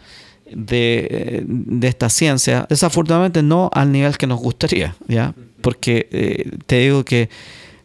[0.51, 1.45] de,
[1.83, 5.35] esta ciencia, desafortunadamente no al nivel que nos gustaría, ¿ya?
[5.61, 7.29] Porque eh, te digo que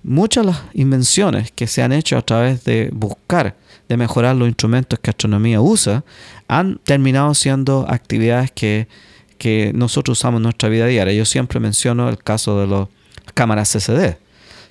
[0.04, 3.56] muchas de las invenciones que se han hecho a través de buscar,
[3.90, 6.04] de mejorar los instrumentos que astronomía usa,
[6.48, 8.88] han terminado siendo actividades que,
[9.38, 11.14] que nosotros usamos en nuestra vida diaria.
[11.14, 12.88] Yo siempre menciono el caso de las
[13.34, 14.18] cámaras CCD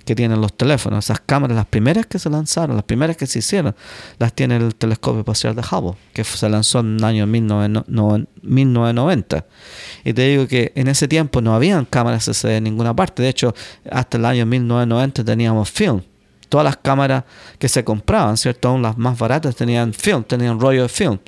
[0.05, 1.05] que tienen los teléfonos.
[1.05, 3.75] Esas cámaras, las primeras que se lanzaron, las primeras que se hicieron,
[4.19, 9.47] las tiene el telescopio espacial de Hubble, que se lanzó en el año 1990.
[10.05, 13.23] Y te digo que en ese tiempo no habían cámaras CCD en ninguna parte.
[13.23, 13.55] De hecho,
[13.91, 16.03] hasta el año 1990 teníamos film.
[16.53, 17.25] Todas las cámaras
[17.59, 18.69] que se compraban, ¿cierto?
[18.69, 21.19] Aún las más baratas tenían film, tenían rollo de film.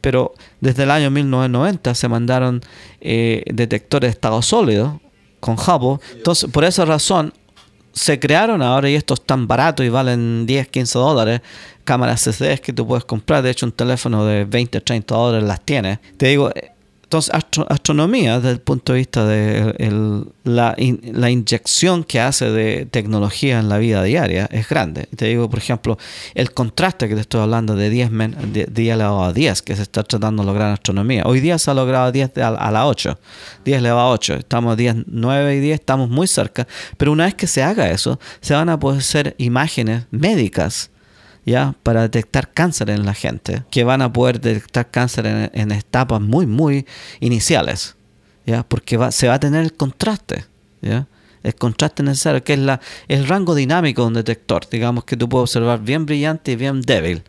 [0.00, 2.60] Pero desde el año 1990 se mandaron
[3.00, 5.00] eh, detectores de estado sólido
[5.40, 5.98] con Hubble.
[6.12, 7.32] Entonces, por esa razón,
[7.92, 11.40] se crearon ahora y estos están baratos y valen 10, 15 dólares.
[11.82, 13.42] Cámaras CCD que tú puedes comprar.
[13.42, 15.98] De hecho, un teléfono de 20, 30 dólares las tiene.
[16.16, 16.52] Te digo,
[17.08, 20.74] entonces, astronomía, desde el punto de vista de la,
[21.30, 25.08] inyección que hace de tecnología en la vida diaria, es grande.
[25.16, 25.96] Te digo, por ejemplo,
[26.34, 29.74] el contraste que te estoy hablando de 10, men, de, 10 elevado a 10 que
[29.74, 31.22] se está tratando de lograr astronomía.
[31.24, 33.18] Hoy día se ha logrado 10 a, a la 8,
[33.64, 34.34] 10 elevado a 8.
[34.34, 36.68] Estamos 10, 9 y 10, estamos muy cerca.
[36.98, 40.90] Pero una vez que se haga eso, se van a poder hacer imágenes médicas
[41.48, 41.74] ¿ya?
[41.82, 46.46] para detectar cáncer en la gente, que van a poder detectar cáncer en, etapas muy,
[46.46, 46.86] muy
[47.20, 47.96] iniciales,
[48.46, 48.62] ¿ya?
[48.62, 50.44] porque se va a tener el contraste.
[50.82, 51.06] ¿ya?
[51.42, 54.68] el contraste necesario, que es la, el rango dinámico de un detector.
[54.70, 57.22] Digamos que tú puedes observar bien brillante y bien débil.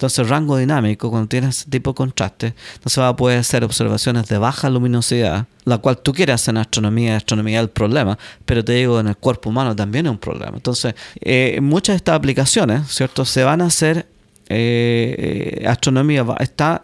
[0.00, 4.26] Entonces, rango dinámico, cuando tienes ese tipo de contraste, entonces va a poder hacer observaciones
[4.28, 8.72] de baja luminosidad, la cual tú quieres en astronomía, astronomía es el problema, pero te
[8.72, 10.52] digo, en el cuerpo humano también es un problema.
[10.54, 14.06] Entonces, eh, muchas de estas aplicaciones, ¿cierto?, se van a hacer,
[14.48, 16.80] eh, eh astronomía está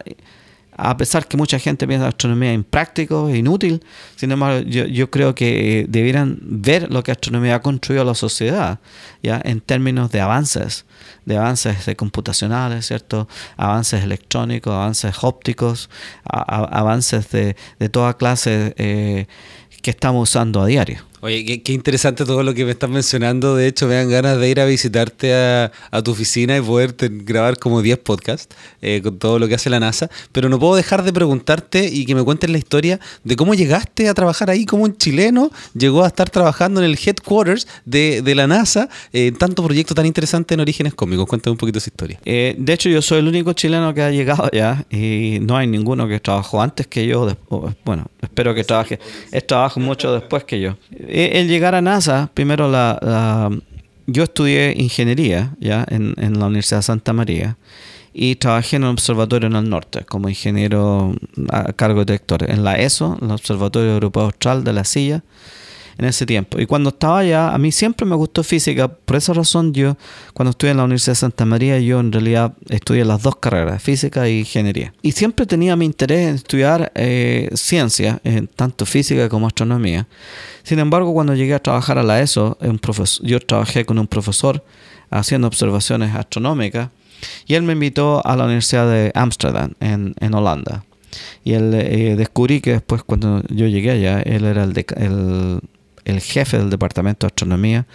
[0.77, 3.83] a pesar que mucha gente piensa astronomía impráctico, inútil,
[4.15, 8.79] sin embargo, yo, creo que debieran ver lo que astronomía ha construido a la sociedad,
[9.23, 10.85] ya en términos de avances,
[11.25, 13.27] de avances de computacionales, ¿cierto?
[13.57, 15.89] Avances electrónicos, avances ópticos,
[16.23, 19.25] avances de, de, toda clase eh,
[19.81, 20.99] que estamos usando a diario.
[21.19, 23.55] Oye, qué, interesante todo lo que me estás mencionando.
[23.55, 25.71] De hecho, me dan ganas de ir a visitarte a,
[26.03, 29.79] tu oficina y poder grabar como 10 podcasts eh, con todo lo que hace la
[29.79, 30.11] NASA.
[30.31, 34.07] Pero no puedo dejar de preguntarte y que me cuentes la historia de cómo llegaste
[34.09, 35.49] a trabajar ahí como un chileno.
[35.73, 40.53] Llegó a estar trabajando en el headquarters de, la NASA en tanto proyecto tan interesante
[40.53, 41.25] en Orígenes Cómicos.
[41.25, 42.19] Cuéntame un poquito esa historia.
[42.25, 45.65] Eh, de hecho, yo soy el único chileno que ha llegado ya y no hay
[45.65, 47.35] ninguno que trabajó antes que yo.
[47.83, 48.99] Bueno, espero que trabaje.
[49.47, 50.77] Trabajo mucho después que yo.
[51.07, 53.49] Eh, el llegar a NASA, primero la,
[54.07, 57.57] yo estudié ingeniería ya en, la Universidad de Santa María
[58.13, 61.13] y trabajé en un observatorio en el norte como ingeniero
[61.49, 62.49] a cargo de director.
[62.49, 65.23] En la ESO, el Observatorio Europeo Austral de la Silla,
[65.97, 66.59] en ese tiempo.
[66.59, 68.87] Y cuando estaba allá, a mí siempre me gustó física.
[68.87, 69.97] Por esa razón, yo,
[70.33, 73.81] cuando estuve en la Universidad de Santa María, yo en realidad estudié las dos carreras,
[73.81, 74.93] física y ingeniería.
[75.01, 78.21] Y siempre tenía mi interés en estudiar eh, ciencia,
[78.55, 80.07] tanto física como astronomía.
[80.63, 84.07] Sin embargo, cuando llegué a trabajar a la ESO, un profesor, yo trabajé con un
[84.07, 84.63] profesor
[85.09, 86.89] haciendo observaciones astronómicas
[87.47, 90.83] y él me invitó a la Universidad de Ámsterdam, en, en Holanda.
[91.43, 95.61] Y él, eh, descubrí que después, cuando yo llegué allá, él era el,
[96.07, 97.85] el, jefe del Departamento de Astronomía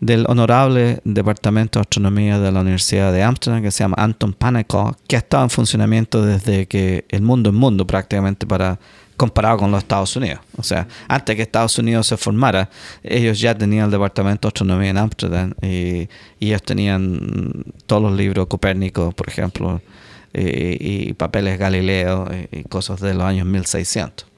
[0.00, 4.94] del honorable Departamento de Astronomía de la Universidad de Ámsterdam, que se llama Anton Pannekow,
[5.08, 8.78] que ha estado en funcionamiento desde que el mundo es mundo prácticamente para
[9.16, 10.40] comparado con los Estados Unidos.
[10.56, 12.68] O sea, antes que Estados Unidos se formara,
[13.02, 16.08] ellos ya tenían el Departamento de Astronomía en Ámsterdam y,
[16.40, 19.80] y, ellos tenían todos los libros Copérnico, por ejemplo,
[20.34, 24.33] y, papeles Galileo y cosas de los años 1600.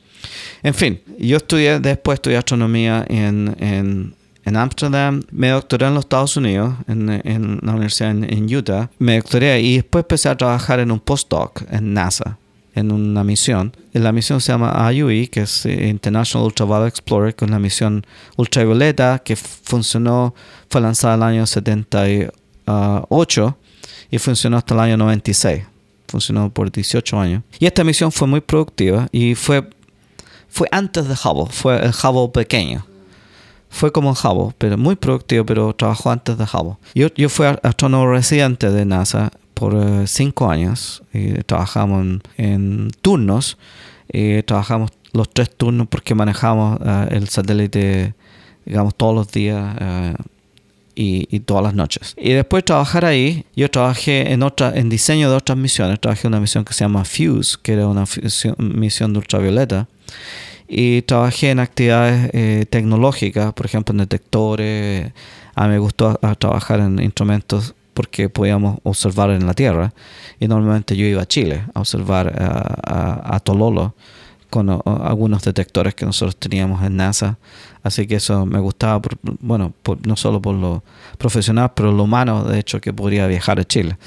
[0.62, 4.14] En fin, yo estudié, después estudié astronomía en, en,
[4.44, 9.16] en Amsterdam, me doctoré en los Estados Unidos, en, en la universidad en, Utah, me
[9.16, 12.38] doctoré y después empecé a trabajar en un postdoc en NASA,
[12.74, 13.74] en una misión.
[13.92, 18.06] La misión se llama IUE, que es eh, International Ultraviolet Explorer, que es una misión
[18.36, 20.34] ultravioleta que funcionó,
[20.70, 23.58] fue lanzada en el año 78
[24.10, 25.62] y funcionó hasta el año 96
[26.08, 27.42] funcionó por 18 años.
[27.58, 29.68] Y esta misión fue muy productiva y fue,
[30.56, 32.86] fue antes de Hubble, fue el Hubble pequeño.
[33.68, 36.76] Fue como el Hubble, pero muy productivo, pero trabajó antes de Hubble.
[36.94, 39.74] Yo, yo fui astrónomo residente de NASA por
[40.08, 43.58] 5 eh, años y trabajamos en, turnos.
[44.10, 48.14] Y trabajamos los tres turnos porque manejamos eh, el satélite,
[48.64, 49.76] digamos, todos los días.
[49.78, 50.14] Eh,
[50.96, 52.14] y, todas las noches.
[52.16, 56.00] Y después de trabajar ahí, yo trabajé en otra, en diseño de otras misiones.
[56.00, 58.04] Trabajé en una misión que se llama FUSE, que era una
[58.58, 59.86] misión de ultravioleta.
[60.66, 65.12] Y trabajé en actividades eh, tecnológicas, por ejemplo, en detectores.
[65.54, 69.92] A mí me gustó trabajar en instrumentos porque podíamos observar en la Tierra.
[70.40, 72.32] Y normalmente yo iba a Chile a observar
[72.84, 73.94] a Tololo
[74.56, 77.36] con algunos detectores que nosotros teníamos en NASA.
[77.82, 79.02] Así que eso me gustaba,
[79.40, 79.74] bueno,
[80.06, 80.82] no solo por lo
[81.18, 83.98] profesional, pero lo humano, de hecho, que podría viajar a Chile.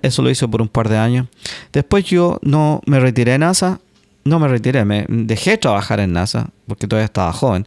[0.00, 1.26] Eso lo hice por un par de años.
[1.70, 3.78] Después yo no me retiré de NASA,
[4.24, 7.66] no me retiré, me dejé trabajar en NASA, porque todavía estaba joven,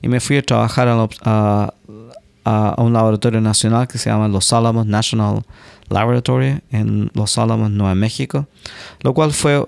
[0.00, 1.74] y me fui a trabajar a,
[2.44, 5.44] a un laboratorio nacional que se llama Los Álamos National
[5.90, 8.46] Laboratory en Los Álamos, Nueva México,
[9.00, 9.66] lo cual fue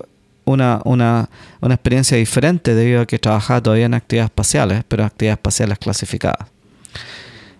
[0.49, 1.29] una, una,
[1.61, 6.49] una experiencia diferente debido a que trabajaba todavía en actividades espaciales, pero actividades espaciales clasificadas.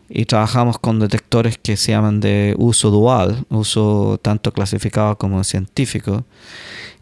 [0.09, 6.25] Y trabajamos con detectores que se llaman de uso dual, uso tanto clasificado como científico.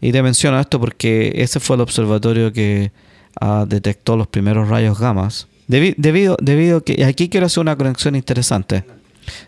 [0.01, 2.91] Y te menciono esto porque ese fue el observatorio que
[3.39, 5.47] uh, detectó los primeros rayos gamas.
[5.67, 8.83] debido, debido a que aquí quiero hacer una conexión interesante.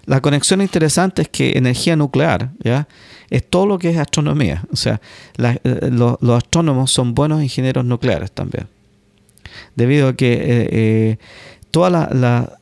[0.06, 2.88] La conexión interesante es que energía nuclear, ¿ya?
[3.30, 4.64] Es todo lo que es astronomía.
[4.72, 5.02] O sea,
[5.38, 8.68] eh, los astrónomos son buenos ingenieros nucleares también.
[9.76, 11.18] Debido a que eh, eh,
[11.72, 12.54] toda la,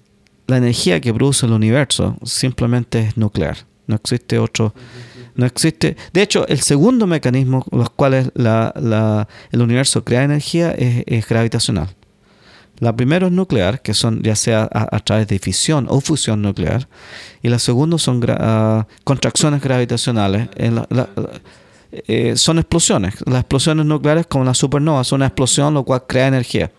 [0.49, 3.57] energía que produce el universo simplemente es nuclear.
[3.85, 4.73] No existe otro.
[5.35, 5.97] No existe.
[6.13, 11.96] De hecho, el segundo mecanismo, los cuales el universo crea energía, es gravitacional.
[12.79, 16.87] La primera es nuclear, que son ya sea a, través de fisión o fusión nuclear,
[17.41, 20.49] y la segunda son ah, contracciones gravitacionales.
[21.91, 23.15] Eh, son explosiones.
[23.25, 26.71] Las explosiones nucleares, como la supernova, son una explosión, lo cual crea energía.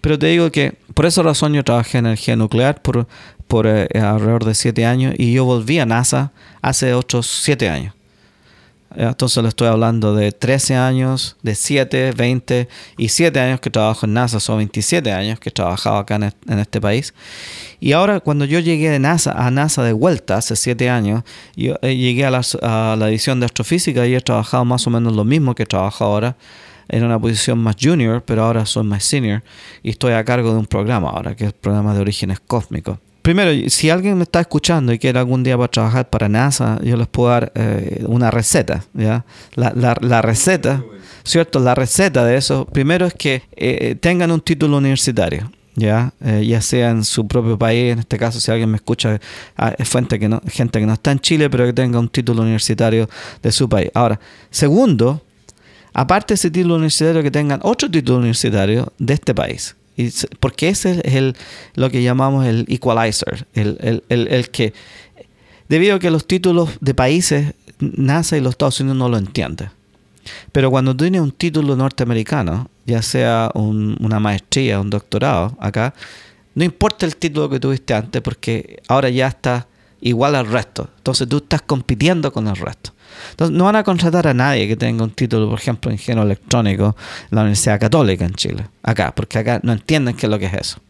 [0.00, 3.06] Pero te digo que por esa razón yo trabajé en energía nuclear por,
[3.46, 6.32] por eh, alrededor de siete años y yo volví a NASA
[6.62, 7.95] hace otros siete años.
[8.96, 14.06] Entonces le estoy hablando de 13 años, de 7, 20 y 7 años que trabajo
[14.06, 17.12] en NASA, son 27 años que he trabajado acá en, este país.
[17.78, 21.24] Y ahora cuando yo llegué de NASA, a NASA de vuelta hace 7 años,
[21.54, 25.14] yo eh, llegué a la, a edición de astrofísica y he trabajado más o menos
[25.14, 26.36] lo mismo que trabajo ahora.
[26.88, 29.42] En una posición más junior, pero ahora soy más senior
[29.82, 32.98] y estoy a cargo de un programa ahora, que es el programa de orígenes cósmicos
[33.26, 36.96] primero, si alguien me está escuchando y quiere algún día para trabajar para NASA, yo
[36.96, 39.24] les puedo dar eh, una receta, ¿ya?
[39.56, 40.84] La, receta,
[41.24, 41.58] ¿cierto?
[41.58, 45.50] La receta de eso, primero es que eh, tengan un título universitario.
[45.74, 46.12] ¿ya?
[46.24, 49.18] Eh, ya sea en su propio país, en este caso si alguien me escucha,
[49.56, 52.08] ah, es fuente que no, gente que no está en Chile, pero que tenga un
[52.08, 53.10] título universitario
[53.42, 53.90] de su país.
[53.92, 54.20] Ahora,
[54.50, 55.20] segundo,
[55.92, 59.74] aparte de ese título universitario, que tengan otro título universitario de este país
[60.40, 61.36] porque ese es el,
[61.74, 64.74] lo que llamamos el equalizer, el, que,
[65.68, 69.70] debido a que los títulos de países, NASA y los Estados Unidos no lo entienden.
[70.52, 75.94] Pero cuando tienes un título norteamericano, ya sea una maestría, un doctorado acá,
[76.54, 79.66] no importa el título que tuviste antes, porque ahora ya está
[80.00, 80.88] igual al resto.
[80.96, 82.92] Entonces tú estás compitiendo con el resto.
[83.30, 86.22] Entonces no van a contratar a nadie que tenga un título, por ejemplo, en ingenio
[86.22, 86.96] electrónico
[87.30, 90.46] en la Universidad Católica en Chile, acá, porque acá no entienden qué es lo que
[90.46, 90.80] es eso.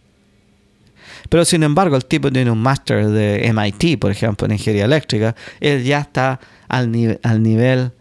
[1.28, 5.34] Pero sin embargo, el tipo tiene un máster de MIT, por ejemplo, en ingeniería eléctrica,
[5.60, 7.92] él ya está al, al nivel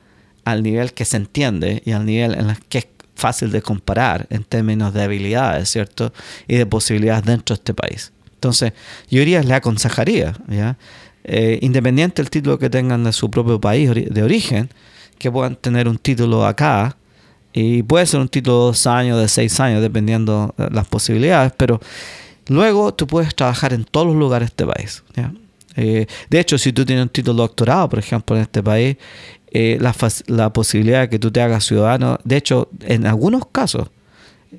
[0.46, 4.28] al nivel que se entiende y al nivel en el que es fácil de comparar
[4.30, 6.14] en términos de habilidades, ¿cierto?
[6.48, 8.12] Y de posibilidades dentro de este país.
[8.36, 8.74] Entonces,
[9.10, 10.78] yo diría, le aconsejaría, ¿ya?
[11.28, 14.70] Eh, independiente del título que tengan de su propio país de origen,
[15.18, 16.98] que puedan tener un título acá,
[17.52, 21.52] y puede ser un título de dos años, de seis años, dependiendo de las posibilidades,
[21.58, 21.82] pero
[22.48, 25.04] luego tú puedes trabajar en todos los lugares de este país.
[25.76, 28.98] Eh, de hecho, si tú tienes un título doctorado, por ejemplo, en este país,
[29.50, 29.80] eh,
[30.28, 33.90] la, posibilidad de que tú te hagas ciudadano, de hecho, en algunos casos,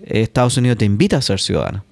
[0.04, 1.84] Estados Unidos te invita a ser ciudadano.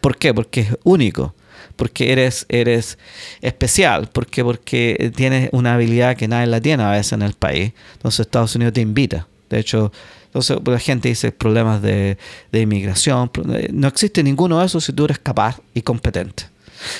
[0.00, 0.32] ¿Por qué?
[0.32, 1.34] Porque es único
[1.82, 2.96] porque eres, eres
[3.40, 7.72] especial, porque, porque tienes una habilidad que nadie la tiene a veces en el país.
[7.94, 9.26] Entonces Estados Unidos te invita.
[9.50, 9.90] De hecho,
[10.26, 12.18] entonces la gente dice problemas de,
[12.52, 13.32] de inmigración.
[13.52, 16.44] Eh, no existe ninguno de esos si tú eres capaz y competente.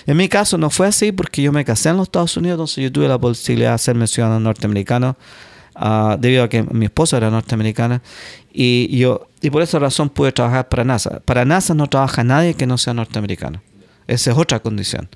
[0.05, 2.83] En mi caso no fue así porque yo me casé en los Estados Unidos, entonces
[2.83, 5.17] yo tuve la posibilidad de hacerme ciudadano norteamericano
[5.77, 8.03] uh, debido a que mi esposa era norteamericana
[8.53, 11.21] y yo y por esa razón pude trabajar para NASA.
[11.21, 13.63] Para NASA no trabaja nadie que no sea norteamericano.
[14.13, 15.09] Esa es otra condición.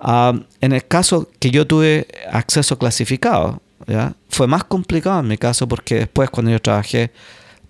[0.00, 3.62] Ah, en el caso que yo tuve acceso clasificado,
[4.28, 7.12] fue más complicado en mi caso porque después cuando yo trabajé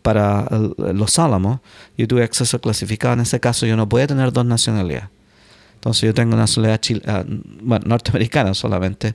[0.03, 0.47] para
[0.93, 1.61] los Álamos,
[1.97, 3.15] yo tuve acceso clasificado.
[3.15, 5.09] En ese caso yo no podía tener dos nacionalidades.
[5.77, 7.25] Entonces yo tengo nacionalidad ah,
[7.63, 9.15] bueno, norteamericana solamente,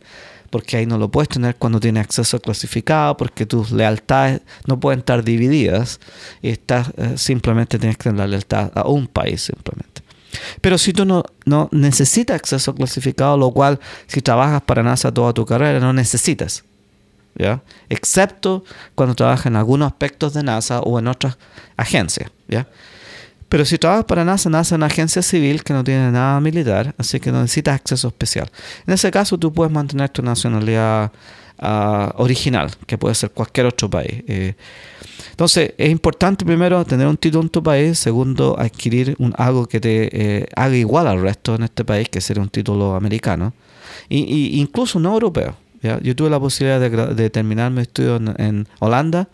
[0.50, 5.00] porque ahí no lo puedes tener cuando tienes acceso clasificado, porque tus lealtades no pueden
[5.00, 6.00] estar divididas
[6.42, 9.89] y estás, eh, simplemente tienes que tener la lealtad a un país simplemente.
[10.62, 15.34] Pero si tú no, no necesitas acceso clasificado, lo cual si trabajas para NASA toda
[15.34, 16.64] tu carrera no necesitas.
[17.36, 17.62] ¿ya?
[17.90, 18.64] Excepto
[18.96, 21.38] cuando trabajas en algunos aspectos de NASA o en otras
[21.78, 22.32] agencias.
[22.48, 22.68] ¿ya?
[23.50, 26.94] Pero si trabajas para NASA, NASA es una agencia civil que no tiene nada militar,
[27.00, 28.50] así que no necesitas acceso especial.
[28.86, 31.12] En ese caso, tú puedes mantener tu nacionalidad
[31.60, 34.24] ah, original, que puede ser cualquier otro país.
[34.28, 34.56] Eh,
[35.32, 39.80] entonces, es importante primero tener un título en tu país, segundo, adquirir un, algo que
[39.80, 43.54] te eh, haga igual al resto en este país, que sería un título americano,
[44.10, 45.56] y, incluso no europeo.
[45.82, 49.30] Yo tuve la posibilidad de, terminar mi estudio en, Holanda,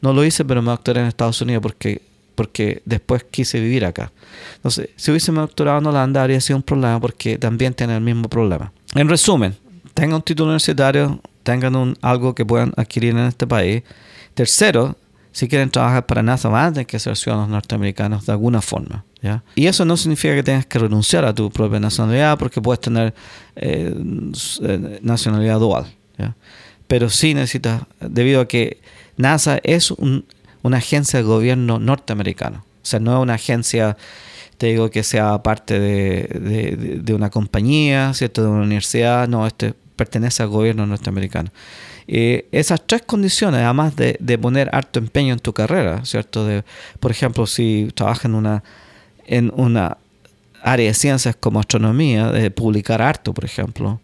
[0.00, 2.00] no lo hice, pero me doctoré en Estados Unidos porque,
[2.34, 4.10] porque después quise vivir acá.
[4.56, 8.30] Entonces, si hubiese doctorado en Holanda, habría sido un problema porque también tiene el mismo
[8.30, 8.72] problema.
[8.94, 9.54] En resumen,
[9.92, 13.82] tengan un título universitario, tengan un, algo que puedan adquirir en este país.
[14.34, 14.96] Tercero,
[15.32, 19.04] si quieren trabajar para NASA van a tener que ser ciudadanos norteamericanos de alguna forma.
[19.22, 19.42] ¿ya?
[19.54, 23.14] Y eso no significa que tengas que renunciar a tu propia nacionalidad porque puedes tener
[23.56, 23.94] eh,
[24.62, 25.86] eh, nacionalidad dual.
[26.18, 26.34] ¿ya?
[26.86, 28.80] Pero sí necesitas, debido a que
[29.16, 32.64] NASA es una agencia de gobierno norteamericano.
[32.82, 33.96] O sea, no es una agencia,
[34.58, 38.42] te digo, que sea parte de, de una compañía, ¿cierto?
[38.42, 39.28] de una universidad.
[39.28, 41.50] No, este pertenece al gobierno norteamericano.
[42.08, 46.46] Eh, esas tres condiciones, además de, poner harto empeño en tu carrera, ¿cierto?
[46.46, 46.64] De,
[47.00, 48.64] por ejemplo, si trabajas en una,
[49.26, 49.98] en una
[50.62, 54.00] área de ciencias como astronomía, de publicar harto, por ejemplo,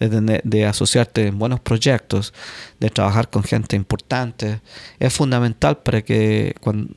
[0.00, 2.34] de, de, asociarte en buenos proyectos,
[2.80, 4.60] de trabajar con gente importante,
[4.98, 6.92] es fundamental para que cuando,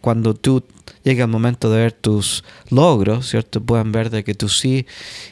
[0.00, 0.64] cuando tú
[1.02, 3.60] llega el momento de ver tus logros, ¿cierto?
[3.60, 4.86] Pueden ver de que tú sí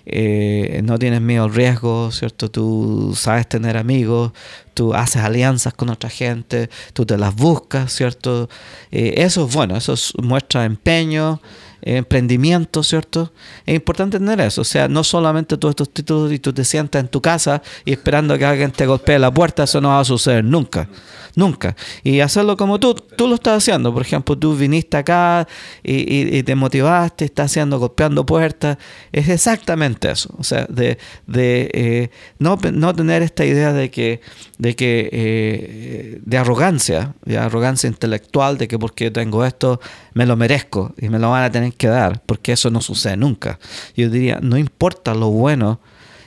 [0.06, 2.50] eh, no tienes miedo al riesgo, ¿cierto?
[2.50, 4.32] Tú sabes tener amigos,
[4.74, 8.48] tú haces alianzas con otra gente, tú te las buscas, ¿cierto?
[8.90, 11.40] Eh, eso es bueno, eso muestra empeño,
[11.82, 13.32] emprendimiento, ¿cierto?
[13.66, 17.00] Es importante tener eso, o sea, no solamente todos estos títulos y tú te sientas
[17.00, 20.04] en tu casa y esperando que alguien te golpee la puerta, eso no va a
[20.04, 20.88] suceder nunca,
[21.34, 21.76] nunca.
[22.02, 25.46] Y hacerlo como tú, tú lo estás haciendo, por ejemplo, tú viniste acá
[25.82, 28.78] y, te motivaste, estás haciendo, golpeando puertas,
[29.12, 34.20] es exactamente eso, o sea, de, de eh, no, no, tener esta idea de que,
[34.58, 39.80] de que, eh, de arrogancia, de arrogancia intelectual, de que porque tengo esto,
[40.14, 43.16] me lo merezco y me lo van a tener que dar, porque eso no sucede
[43.16, 43.58] nunca.
[43.96, 45.80] Yo diría, no importa lo bueno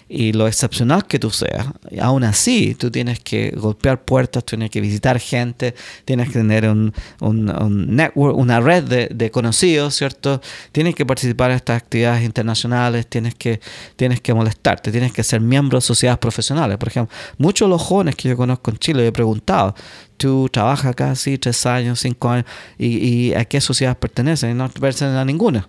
[0.08, 1.68] y lo excepcional que tú seas,
[2.02, 5.74] aún así tú tienes que golpear puertas, tienes que visitar gente,
[6.06, 10.42] tienes que tener un, un, network, una red de, conocidos, ¿cierto?
[10.72, 13.60] Tienes que participar en estas actividades internacionales, tienes que,
[13.96, 16.78] tienes que molestarte, tienes que ser miembro de sociedades profesionales.
[16.78, 19.76] Por ejemplo, muchos de los jóvenes que yo conozco en Chile, he preguntado,
[20.18, 22.46] tú trabajas casi tres años, cinco años,
[22.78, 24.52] y, y a qué sociedad perteneces?
[24.52, 25.68] Y no pertenecen a ninguna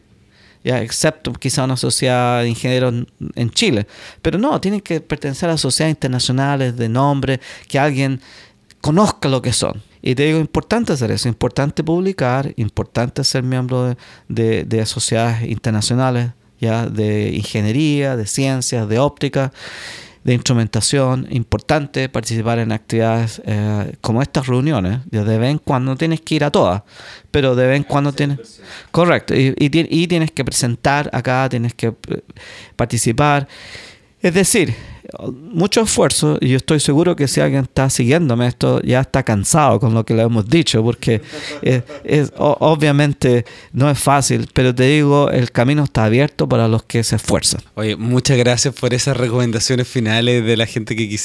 [0.65, 2.95] ya, excepto quizá una sociedad de ingenieros
[3.35, 3.87] en Chile.
[4.23, 8.21] Pero no, tienen que pertenecer a sociedades internacionales de nombre, que alguien
[8.81, 9.83] conozca lo que son.
[10.01, 13.95] Y te digo, importante hacer eso, importante publicar, importante ser miembro
[14.29, 19.53] de, de, sociedades internacionales, ya de ingeniería, de ciencias, de óptica
[20.25, 25.01] de instrumentación, importante participar en actividades eh, como estas reuniones.
[25.11, 26.83] De vez en cuando tienes que ir a todas,
[27.31, 28.63] pero de vez en cuando tienes...
[28.91, 32.23] Correcto, y, y tienes que presentar acá, tienes que eh,
[32.75, 33.47] participar.
[34.21, 34.75] Es decir,
[35.31, 39.79] mucho esfuerzo y yo estoy seguro que si alguien está siguiéndome esto ya está cansado
[39.79, 41.21] con lo que le hemos dicho porque
[41.63, 47.05] es, obviamente no es fácil pero te digo el camino está abierto para los que
[47.05, 47.61] se esfuerzan.
[47.75, 51.19] Oye muchas gracias por esas recomendaciones finales de la gente que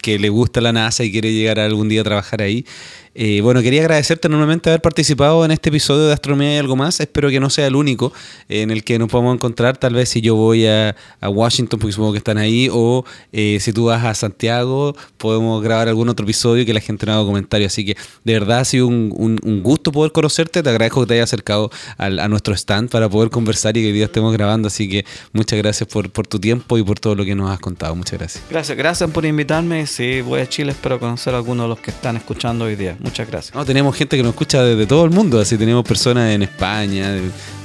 [0.00, 2.64] que le gusta la NASA y quiere llegar algún día a trabajar ahí
[3.12, 7.00] eh, bueno, quería agradecerte enormemente haber participado en este episodio de Astronomía y algo más.
[7.00, 8.12] Espero que no sea el único
[8.48, 9.76] en el que nos podamos encontrar.
[9.76, 13.72] Tal vez si yo voy a, Washington, porque supongo que están ahí, o eh, si
[13.72, 17.72] tú vas a Santiago, podemos grabar algún otro episodio que la gente no haga comentarios.
[17.72, 20.62] Así que de verdad ha sido un, gusto poder conocerte.
[20.62, 23.92] Te agradezco que te hayas acercado a nuestro stand para poder conversar y que hoy
[23.92, 24.68] día estemos grabando.
[24.68, 27.58] Así que muchas gracias por, por tu tiempo y por todo lo que nos has
[27.58, 27.94] contado.
[27.96, 28.44] Muchas gracias.
[28.48, 29.86] Gracias, gracias por invitarme.
[29.86, 32.96] Si voy a Chile, espero conocer a algunos de los que están escuchando hoy día.
[33.02, 33.54] Muchas gracias.
[33.54, 37.16] No, tenemos gente que nos escucha desde todo el mundo, así tenemos personas en España,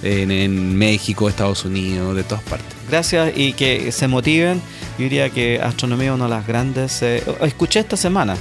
[0.02, 2.68] en, México, Estados Unidos, de todas partes.
[2.90, 4.62] Gracias y que se motiven.
[4.98, 7.02] Yo diría que astronomía es una de las grandes...
[7.02, 8.38] Eh, escuché esta semana,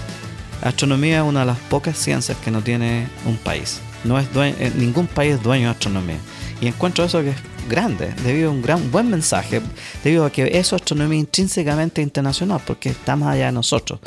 [0.63, 3.81] astronomía es una de las pocas ciencias que no tiene un país.
[4.05, 6.19] No es eh, ningún país es dueño de astronomía.
[6.61, 7.37] Y encuentro eso que es
[7.69, 9.61] grande, debido a un gran buen mensaje,
[10.03, 14.01] debido a que eso es astronomía intrínsecamente internacional, porque está más allá de nosotros.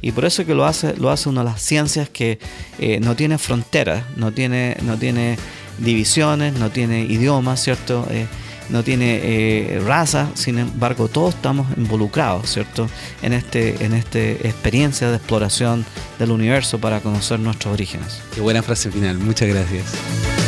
[0.00, 2.38] Y por eso que lo hace, lo hace una de las ciencias que
[2.78, 5.38] eh, no tiene fronteras, no tiene, no tiene
[5.78, 8.06] divisiones, no tiene idiomas, ¿cierto?
[8.10, 8.26] Eh,
[8.68, 12.88] no tiene eh, raza, sin embargo todos estamos involucrados, ¿cierto?
[13.22, 15.86] En este, en esta experiencia de exploración
[16.18, 18.20] del universo para conocer nuestros orígenes.
[18.34, 20.47] Qué buena frase final, muchas gracias.